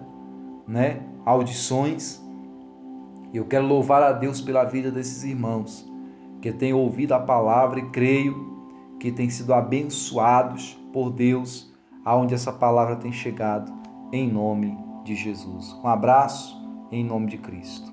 né, 0.68 1.02
audições. 1.26 2.22
Eu 3.34 3.46
quero 3.46 3.66
louvar 3.66 4.04
a 4.04 4.12
Deus 4.12 4.40
pela 4.40 4.64
vida 4.64 4.92
desses 4.92 5.24
irmãos 5.24 5.90
que 6.42 6.52
têm 6.52 6.74
ouvido 6.74 7.14
a 7.14 7.20
palavra 7.20 7.80
e 7.80 7.90
creio 7.90 8.50
que 9.00 9.12
têm 9.12 9.30
sido 9.30 9.54
abençoados 9.54 10.80
por 10.94 11.10
Deus 11.10 11.74
aonde 12.06 12.34
essa 12.34 12.52
palavra 12.52 12.96
tem 12.96 13.12
chegado 13.12 13.72
em 14.12 14.32
nome 14.32 14.78
de 15.04 15.16
Jesus. 15.16 15.74
Um 15.84 15.88
abraço 15.88 16.60
em 16.92 17.04
nome 17.04 17.28
de 17.28 17.38
Cristo. 17.38 17.88